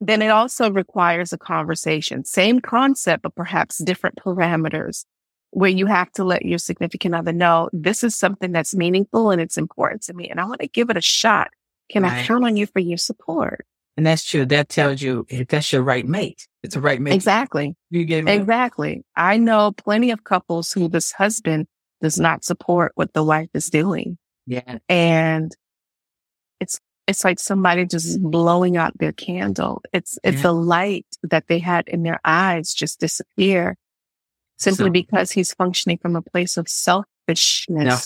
then 0.00 0.22
it 0.22 0.28
also 0.28 0.70
requires 0.70 1.32
a 1.32 1.38
conversation. 1.38 2.24
Same 2.24 2.60
concept, 2.60 3.22
but 3.22 3.34
perhaps 3.34 3.78
different 3.78 4.16
parameters 4.16 5.04
where 5.50 5.70
you 5.70 5.86
have 5.86 6.10
to 6.12 6.24
let 6.24 6.44
your 6.44 6.58
significant 6.58 7.14
other 7.14 7.32
know 7.32 7.70
this 7.72 8.04
is 8.04 8.14
something 8.14 8.52
that's 8.52 8.74
meaningful 8.74 9.30
and 9.30 9.40
it's 9.40 9.56
important 9.56 10.02
to 10.02 10.12
me. 10.14 10.28
And 10.28 10.40
I 10.40 10.44
want 10.44 10.60
to 10.60 10.68
give 10.68 10.90
it 10.90 10.96
a 10.96 11.00
shot. 11.02 11.48
Can 11.90 12.04
I 12.04 12.08
Right. 12.08 12.26
count 12.26 12.44
on 12.44 12.56
you 12.56 12.66
for 12.66 12.80
your 12.80 12.98
support? 12.98 13.64
And 13.96 14.04
that's 14.06 14.24
true. 14.24 14.44
That 14.44 14.68
tells 14.68 15.00
you 15.00 15.24
if 15.30 15.48
that's 15.48 15.72
your 15.72 15.82
right 15.82 16.06
mate. 16.06 16.46
It's 16.62 16.76
a 16.76 16.80
right 16.80 17.00
mate. 17.00 17.14
Exactly. 17.14 17.74
You 17.90 18.04
give 18.04 18.26
it. 18.28 18.30
Exactly. 18.30 19.04
I 19.16 19.38
know 19.38 19.72
plenty 19.72 20.10
of 20.10 20.24
couples 20.24 20.72
who 20.72 20.88
this 20.88 21.12
husband 21.12 21.66
does 22.02 22.20
not 22.20 22.44
support 22.44 22.92
what 22.96 23.14
the 23.14 23.24
wife 23.24 23.48
is 23.54 23.70
doing. 23.70 24.18
Yeah. 24.46 24.78
And 24.90 25.56
it's, 26.60 26.78
it's 27.06 27.24
like 27.24 27.38
somebody 27.38 27.86
just 27.86 28.20
blowing 28.22 28.76
out 28.76 28.98
their 28.98 29.12
candle. 29.12 29.80
It's, 29.94 30.18
it's 30.22 30.36
Yeah. 30.38 30.42
the 30.42 30.52
light 30.52 31.06
that 31.22 31.46
they 31.46 31.58
had 31.58 31.88
in 31.88 32.02
their 32.02 32.20
eyes 32.24 32.74
just 32.74 33.00
disappear 33.00 33.76
simply 34.56 34.86
So- 34.86 34.90
because 34.90 35.32
he's 35.32 35.52
functioning 35.54 35.98
from 35.98 36.16
a 36.16 36.22
place 36.22 36.56
of 36.56 36.68
selfishness 36.68 37.06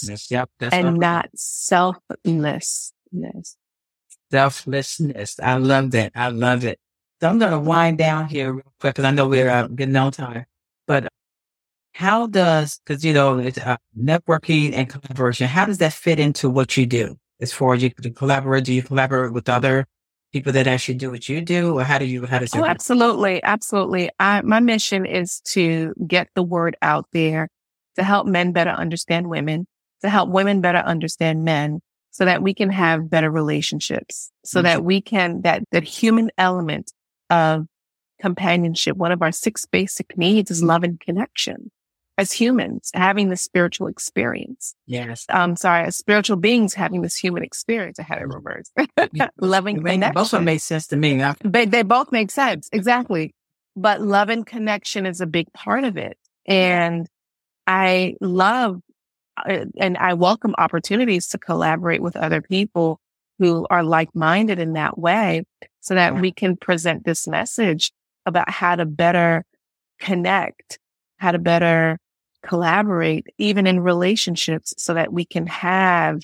Selfless. 0.00 0.30
Yep. 0.30 0.50
That's 0.58 0.74
and 0.74 0.98
not 0.98 1.28
selflessness. 1.34 2.92
selflessness. 4.30 5.40
I 5.40 5.56
love 5.56 5.90
that. 5.92 6.12
I 6.14 6.28
love 6.28 6.64
it. 6.64 6.78
So 7.20 7.28
I'm 7.28 7.38
going 7.38 7.52
to 7.52 7.58
wind 7.58 7.98
down 7.98 8.28
here 8.28 8.52
real 8.52 8.72
quick 8.80 8.94
because 8.94 9.04
I 9.04 9.10
know 9.10 9.28
we're 9.28 9.50
uh, 9.50 9.66
getting 9.68 9.96
on 9.96 10.10
time. 10.12 10.46
But 10.86 11.08
how 11.92 12.26
does, 12.26 12.80
because 12.84 13.04
you 13.04 13.12
know, 13.12 13.38
it's 13.38 13.58
uh, 13.58 13.76
networking 13.98 14.72
and 14.72 14.88
collaboration, 14.88 15.46
how 15.48 15.66
does 15.66 15.78
that 15.78 15.92
fit 15.92 16.18
into 16.18 16.48
what 16.48 16.76
you 16.76 16.86
do? 16.86 17.16
As 17.40 17.52
far 17.52 17.74
as 17.74 17.82
you 17.82 17.90
collaborate, 17.90 18.64
do 18.64 18.72
you 18.72 18.82
collaborate 18.82 19.32
with 19.32 19.48
other 19.48 19.86
people 20.32 20.52
that 20.52 20.66
actually 20.66 20.94
do 20.94 21.10
what 21.10 21.28
you 21.28 21.40
do, 21.40 21.78
or 21.78 21.84
how 21.84 21.98
do 21.98 22.04
you? 22.04 22.26
How 22.26 22.38
does 22.38 22.54
it? 22.54 22.58
Oh, 22.58 22.64
absolutely. 22.64 23.42
Absolutely. 23.42 24.10
I, 24.18 24.42
my 24.42 24.60
mission 24.60 25.06
is 25.06 25.40
to 25.52 25.94
get 26.06 26.28
the 26.34 26.42
word 26.42 26.76
out 26.82 27.06
there 27.12 27.48
to 27.96 28.02
help 28.02 28.26
men 28.26 28.52
better 28.52 28.70
understand 28.70 29.28
women, 29.28 29.66
to 30.02 30.08
help 30.08 30.30
women 30.30 30.60
better 30.60 30.78
understand 30.78 31.44
men 31.44 31.80
so 32.10 32.24
that 32.24 32.42
we 32.42 32.54
can 32.54 32.70
have 32.70 33.08
better 33.08 33.30
relationships, 33.30 34.30
so 34.44 34.60
mm. 34.60 34.64
that 34.64 34.84
we 34.84 35.00
can, 35.00 35.42
that, 35.42 35.62
that 35.70 35.84
human 35.84 36.30
element 36.38 36.92
of 37.30 37.66
companionship, 38.20 38.96
one 38.96 39.12
of 39.12 39.22
our 39.22 39.32
six 39.32 39.64
basic 39.64 40.18
needs 40.18 40.50
is 40.50 40.62
mm. 40.62 40.66
love 40.66 40.82
and 40.82 40.98
connection 41.00 41.70
as 42.20 42.32
humans, 42.32 42.90
having 42.94 43.28
the 43.30 43.36
spiritual 43.36 43.86
experience. 43.88 44.74
Yes. 44.86 45.26
I'm 45.28 45.56
sorry, 45.56 45.86
as 45.86 45.96
spiritual 45.96 46.36
beings 46.36 46.74
having 46.74 47.02
this 47.02 47.16
human 47.16 47.42
experience. 47.42 47.98
I 47.98 48.02
had 48.04 48.18
it 48.18 48.28
reversed. 48.28 48.72
Loving 49.40 49.82
made- 49.82 50.00
Both 50.00 50.08
of 50.08 50.30
them 50.32 50.40
connection. 50.40 50.44
made 50.44 50.58
sense 50.60 50.86
to 50.88 50.96
me. 50.96 51.22
I- 51.22 51.34
They, 51.44 51.64
they 51.66 51.82
both 51.82 52.12
make 52.12 52.30
sense. 52.30 52.68
Exactly. 52.72 53.34
But 53.76 54.00
love 54.02 54.28
and 54.28 54.46
connection 54.46 55.06
is 55.06 55.20
a 55.20 55.26
big 55.26 55.52
part 55.52 55.84
of 55.84 55.96
it. 55.96 56.18
And 56.46 57.06
I 57.66 58.14
love 58.20 58.80
uh, 59.48 59.64
and 59.78 59.96
I 59.96 60.14
welcome 60.14 60.54
opportunities 60.58 61.28
to 61.28 61.38
collaborate 61.38 62.02
with 62.02 62.16
other 62.16 62.42
people 62.42 62.98
who 63.38 63.66
are 63.70 63.82
like 63.82 64.14
minded 64.14 64.58
in 64.58 64.74
that 64.74 64.98
way 64.98 65.44
so 65.80 65.94
that 65.94 66.14
Yeah. 66.14 66.20
we 66.20 66.32
can 66.32 66.56
present 66.56 67.04
this 67.04 67.26
message 67.26 67.92
about 68.26 68.50
how 68.50 68.76
to 68.76 68.84
better 68.84 69.44
connect, 69.98 70.78
how 71.18 71.32
to 71.32 71.38
better 71.38 71.98
collaborate, 72.42 73.26
even 73.38 73.66
in 73.66 73.80
relationships 73.80 74.74
so 74.78 74.94
that 74.94 75.12
we 75.12 75.24
can 75.24 75.46
have 75.46 76.20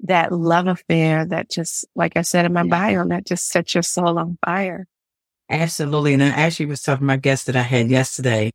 that 0.00 0.32
love 0.32 0.66
affair 0.66 1.24
that 1.26 1.50
just, 1.50 1.84
like 1.94 2.16
I 2.16 2.22
said 2.22 2.44
in 2.44 2.52
my 2.52 2.64
bio, 2.64 3.06
that 3.08 3.26
just 3.26 3.48
sets 3.48 3.74
your 3.74 3.82
soul 3.82 4.18
on 4.18 4.38
fire. 4.44 4.86
Absolutely. 5.50 6.14
And 6.14 6.22
I 6.22 6.28
actually 6.28 6.66
was 6.66 6.82
talking 6.82 7.00
to 7.00 7.06
my 7.06 7.16
guest 7.16 7.46
that 7.46 7.56
I 7.56 7.62
had 7.62 7.90
yesterday. 7.90 8.52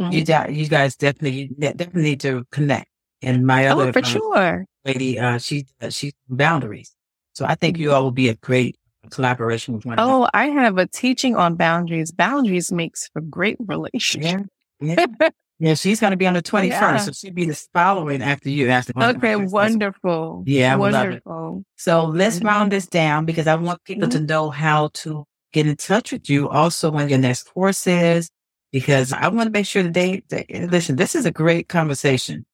Mhm. 0.00 0.50
You, 0.50 0.62
you 0.62 0.68
guys 0.68 0.96
definitely, 0.96 1.48
definitely 1.58 2.02
need 2.02 2.20
to 2.20 2.44
connect. 2.50 2.88
And 3.22 3.46
my 3.46 3.68
other 3.68 3.88
Oh, 3.88 3.92
for 3.92 3.98
uh, 4.00 4.02
sure. 4.02 4.64
lady, 4.84 5.18
uh, 5.18 5.38
she, 5.38 5.66
uh, 5.80 5.90
she's 5.90 6.12
boundaries. 6.28 6.94
So 7.34 7.46
I 7.46 7.54
think 7.54 7.78
you 7.78 7.92
all 7.92 8.02
will 8.02 8.10
be 8.10 8.28
a 8.28 8.34
great 8.34 8.76
collaboration 9.10 9.74
with 9.74 9.86
one 9.86 9.98
another. 9.98 10.12
Oh, 10.12 10.28
I 10.34 10.46
have 10.48 10.78
a 10.78 10.86
teaching 10.86 11.36
on 11.36 11.54
boundaries. 11.54 12.10
Boundaries 12.10 12.72
makes 12.72 13.08
for 13.12 13.20
great 13.20 13.56
relationship. 13.60 14.46
Yeah. 14.80 14.96
Yeah. 15.20 15.30
yeah, 15.62 15.74
she's 15.74 16.00
going 16.00 16.10
to 16.10 16.16
be 16.16 16.26
on 16.26 16.34
the 16.34 16.42
21st. 16.42 16.68
Yeah. 16.70 16.96
So 16.96 17.12
she'll 17.12 17.32
be 17.32 17.44
the 17.44 17.54
following 17.72 18.20
after 18.20 18.50
you. 18.50 18.68
After 18.68 18.92
Okay, 19.00 19.36
wonderful. 19.36 20.42
Yeah, 20.44 20.72
I 20.72 20.76
would 20.76 20.92
love 20.92 21.10
it. 21.10 21.22
wonderful. 21.24 21.62
So 21.76 22.06
let's 22.06 22.40
Mhm. 22.40 22.46
round 22.46 22.72
this 22.72 22.88
down 22.88 23.26
because 23.26 23.46
I 23.46 23.54
want 23.54 23.84
people 23.84 24.08
to 24.08 24.18
know 24.18 24.50
how 24.50 24.88
to 24.94 25.24
get 25.52 25.68
in 25.68 25.76
touch 25.76 26.10
with 26.10 26.28
you 26.28 26.48
also 26.48 26.90
when 26.90 27.08
your 27.08 27.20
next 27.20 27.44
course 27.44 27.86
is, 27.86 28.28
because 28.72 29.12
I 29.12 29.28
want 29.28 29.46
to 29.46 29.52
make 29.52 29.66
sure 29.66 29.84
that 29.84 29.94
they, 29.94 30.24
they 30.30 30.66
listen, 30.68 30.96
this 30.96 31.14
is 31.14 31.26
a 31.26 31.30
great 31.30 31.68
conversation 31.68 32.44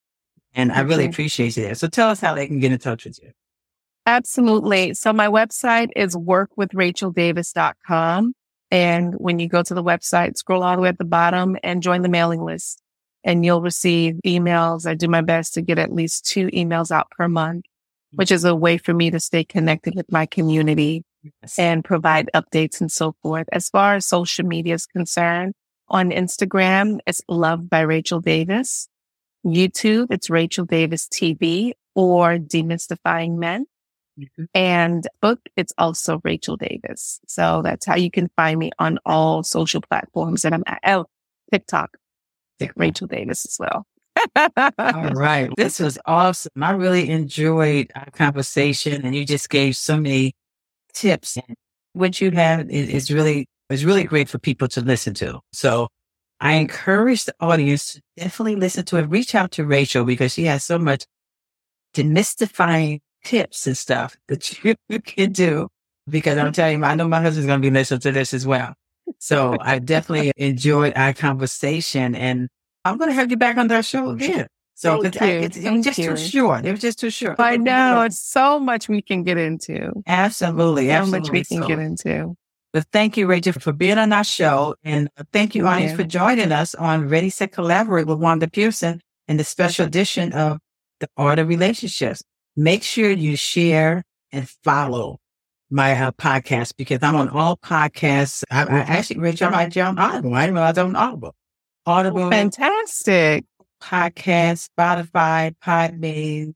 and 0.54 0.70
I 0.70 0.80
really 0.80 1.04
Okay. 1.04 1.10
appreciate 1.10 1.56
it. 1.56 1.78
So 1.78 1.88
tell 1.88 2.10
us 2.10 2.20
how 2.20 2.34
they 2.34 2.46
can 2.46 2.58
get 2.60 2.72
in 2.72 2.78
touch 2.78 3.06
with 3.06 3.18
you. 3.22 3.30
Absolutely. 4.04 4.92
So 4.92 5.14
my 5.14 5.28
website 5.28 5.88
is 5.96 6.14
workwithracheldavis.com. 6.14 8.34
And 8.70 9.14
when 9.14 9.38
you 9.38 9.48
go 9.48 9.62
to 9.62 9.72
the 9.72 9.82
website, 9.82 10.36
scroll 10.36 10.62
all 10.62 10.76
the 10.76 10.82
way 10.82 10.90
at 10.90 10.98
the 10.98 11.06
bottom 11.06 11.56
and 11.62 11.82
join 11.82 12.02
the 12.02 12.08
mailing 12.10 12.42
list 12.42 12.82
and 13.24 13.44
you'll 13.44 13.62
receive 13.62 14.16
emails. 14.26 14.86
I 14.86 14.94
do 14.94 15.08
my 15.08 15.20
best 15.20 15.54
to 15.54 15.62
get 15.62 15.78
at 15.78 15.92
least 15.92 16.26
two 16.26 16.46
emails 16.48 16.90
out 16.90 17.10
per 17.10 17.28
month, 17.28 17.64
which 18.12 18.30
is 18.30 18.44
a 18.44 18.54
way 18.54 18.78
for 18.78 18.94
me 18.94 19.10
to 19.10 19.20
stay 19.20 19.44
connected 19.44 19.94
with 19.94 20.10
my 20.10 20.26
community 20.26 21.04
yes. 21.22 21.58
and 21.58 21.84
provide 21.84 22.30
updates 22.34 22.80
and 22.80 22.90
so 22.90 23.14
forth. 23.22 23.46
As 23.52 23.68
far 23.68 23.96
as 23.96 24.06
social 24.06 24.46
media 24.46 24.74
is 24.74 24.86
concerned, 24.86 25.54
on 25.90 26.10
Instagram, 26.10 26.98
it's 27.06 27.22
Love 27.28 27.68
by 27.68 27.80
Rachel 27.80 28.20
Davis. 28.20 28.88
YouTube, 29.46 30.08
it's 30.10 30.28
Rachel 30.28 30.64
Davis 30.64 31.08
TV 31.08 31.72
or 31.94 32.36
Demystifying 32.36 33.36
Men. 33.36 33.66
Mm-hmm. 34.18 34.44
And 34.54 35.06
book, 35.22 35.40
it's 35.56 35.72
also 35.78 36.20
Rachel 36.24 36.56
Davis. 36.56 37.20
So 37.26 37.62
that's 37.62 37.86
how 37.86 37.96
you 37.96 38.10
can 38.10 38.28
find 38.36 38.58
me 38.58 38.70
on 38.78 38.98
all 39.06 39.42
social 39.42 39.80
platforms. 39.80 40.44
And 40.44 40.54
I'm 40.54 40.64
at 40.66 40.80
oh, 40.84 41.06
TikTok, 41.52 41.96
Rachel 42.76 43.06
Davis 43.06 43.44
as 43.46 43.56
well. 43.58 43.86
all 44.78 45.10
right. 45.14 45.50
This 45.56 45.80
was 45.80 45.98
awesome. 46.06 46.52
I 46.60 46.72
really 46.72 47.10
enjoyed 47.10 47.90
our 47.94 48.10
conversation 48.10 49.04
and 49.04 49.14
you 49.14 49.24
just 49.24 49.48
gave 49.48 49.76
so 49.76 49.96
many 49.96 50.34
tips. 50.92 51.36
And 51.36 51.56
what 51.92 52.20
you 52.20 52.30
have 52.32 52.68
is 52.70 53.10
really, 53.10 53.46
is 53.70 53.84
really 53.84 54.04
great 54.04 54.28
for 54.28 54.38
people 54.38 54.68
to 54.68 54.80
listen 54.80 55.14
to. 55.14 55.40
So 55.52 55.88
I 56.40 56.54
encourage 56.54 57.24
the 57.24 57.34
audience 57.40 57.94
to 57.94 58.02
definitely 58.16 58.56
listen 58.56 58.84
to 58.86 58.96
it. 58.96 59.08
Reach 59.08 59.34
out 59.34 59.52
to 59.52 59.64
Rachel 59.64 60.04
because 60.04 60.32
she 60.32 60.44
has 60.44 60.64
so 60.64 60.78
much 60.78 61.04
demystifying 61.94 63.00
tips 63.24 63.66
and 63.66 63.76
stuff 63.76 64.16
that 64.28 64.64
you 64.88 65.00
can 65.00 65.32
do. 65.32 65.68
Because 66.08 66.38
I'm 66.38 66.52
telling 66.52 66.78
you, 66.78 66.84
I 66.86 66.94
know 66.94 67.06
my 67.06 67.20
husband's 67.20 67.46
going 67.46 67.60
to 67.60 67.66
be 67.66 67.70
listening 67.70 68.00
to 68.00 68.12
this 68.12 68.32
as 68.32 68.46
well. 68.46 68.74
So 69.18 69.56
I 69.60 69.78
definitely 69.78 70.32
enjoyed 70.36 70.92
our 70.96 71.12
conversation 71.12 72.14
and 72.14 72.48
I'm 72.84 72.96
going 72.96 73.10
to 73.10 73.14
have 73.14 73.30
you 73.30 73.36
back 73.36 73.56
on 73.56 73.70
our 73.70 73.82
show 73.82 74.10
again. 74.10 74.46
So 74.74 75.02
Thank 75.02 75.20
you. 75.20 75.26
It, 75.26 75.56
it, 75.56 75.72
was 75.72 75.84
just 75.84 75.98
you. 75.98 76.10
too 76.10 76.16
short. 76.16 76.64
It 76.64 76.70
was 76.70 76.80
just 76.80 77.00
too 77.00 77.10
short. 77.10 77.40
I 77.40 77.56
know. 77.56 78.02
It's 78.02 78.20
so 78.20 78.60
much 78.60 78.88
we 78.88 79.02
can 79.02 79.24
get 79.24 79.36
into. 79.36 79.90
Absolutely. 80.06 80.86
So 80.86 80.92
absolutely. 80.92 81.20
much 81.20 81.30
we 81.32 81.44
can 81.44 81.62
so. 81.62 81.68
get 81.68 81.78
into. 81.80 82.34
But 82.72 82.86
thank 82.92 83.16
you, 83.16 83.26
Rachel, 83.26 83.54
for 83.54 83.72
being 83.72 83.98
on 83.98 84.12
our 84.12 84.22
show. 84.22 84.76
And 84.84 85.08
thank 85.32 85.56
you, 85.56 85.66
audience, 85.66 85.96
for 85.96 86.04
joining 86.04 86.52
us 86.52 86.76
on 86.76 87.08
Ready, 87.08 87.30
Set, 87.30 87.50
Collaborate 87.50 88.06
with 88.06 88.18
Wanda 88.18 88.48
Pearson 88.48 89.00
in 89.26 89.36
the 89.36 89.44
special 89.44 89.86
edition 89.86 90.32
of 90.32 90.58
The 91.00 91.08
Art 91.16 91.40
of 91.40 91.48
Relationships 91.48 92.22
make 92.58 92.82
sure 92.82 93.10
you 93.10 93.36
share 93.36 94.02
and 94.32 94.48
follow 94.64 95.18
my 95.70 95.92
uh, 95.92 96.10
podcast 96.12 96.74
because 96.76 97.02
I'm 97.02 97.16
on 97.16 97.28
all 97.28 97.56
podcasts. 97.56 98.44
I, 98.50 98.64
I 98.64 98.78
actually, 98.80 99.20
Rich, 99.20 99.42
I'm 99.42 99.54
on 99.54 99.98
Audible. 99.98 100.34
I 100.34 100.42
didn't 100.42 100.54
realize 100.54 100.78
I'm 100.78 100.88
on 100.88 100.96
Audible. 100.96 101.34
Audible. 101.86 102.30
Fantastic. 102.30 103.44
Podcast, 103.82 104.68
Spotify, 104.76 105.54
Podbean, 105.64 106.54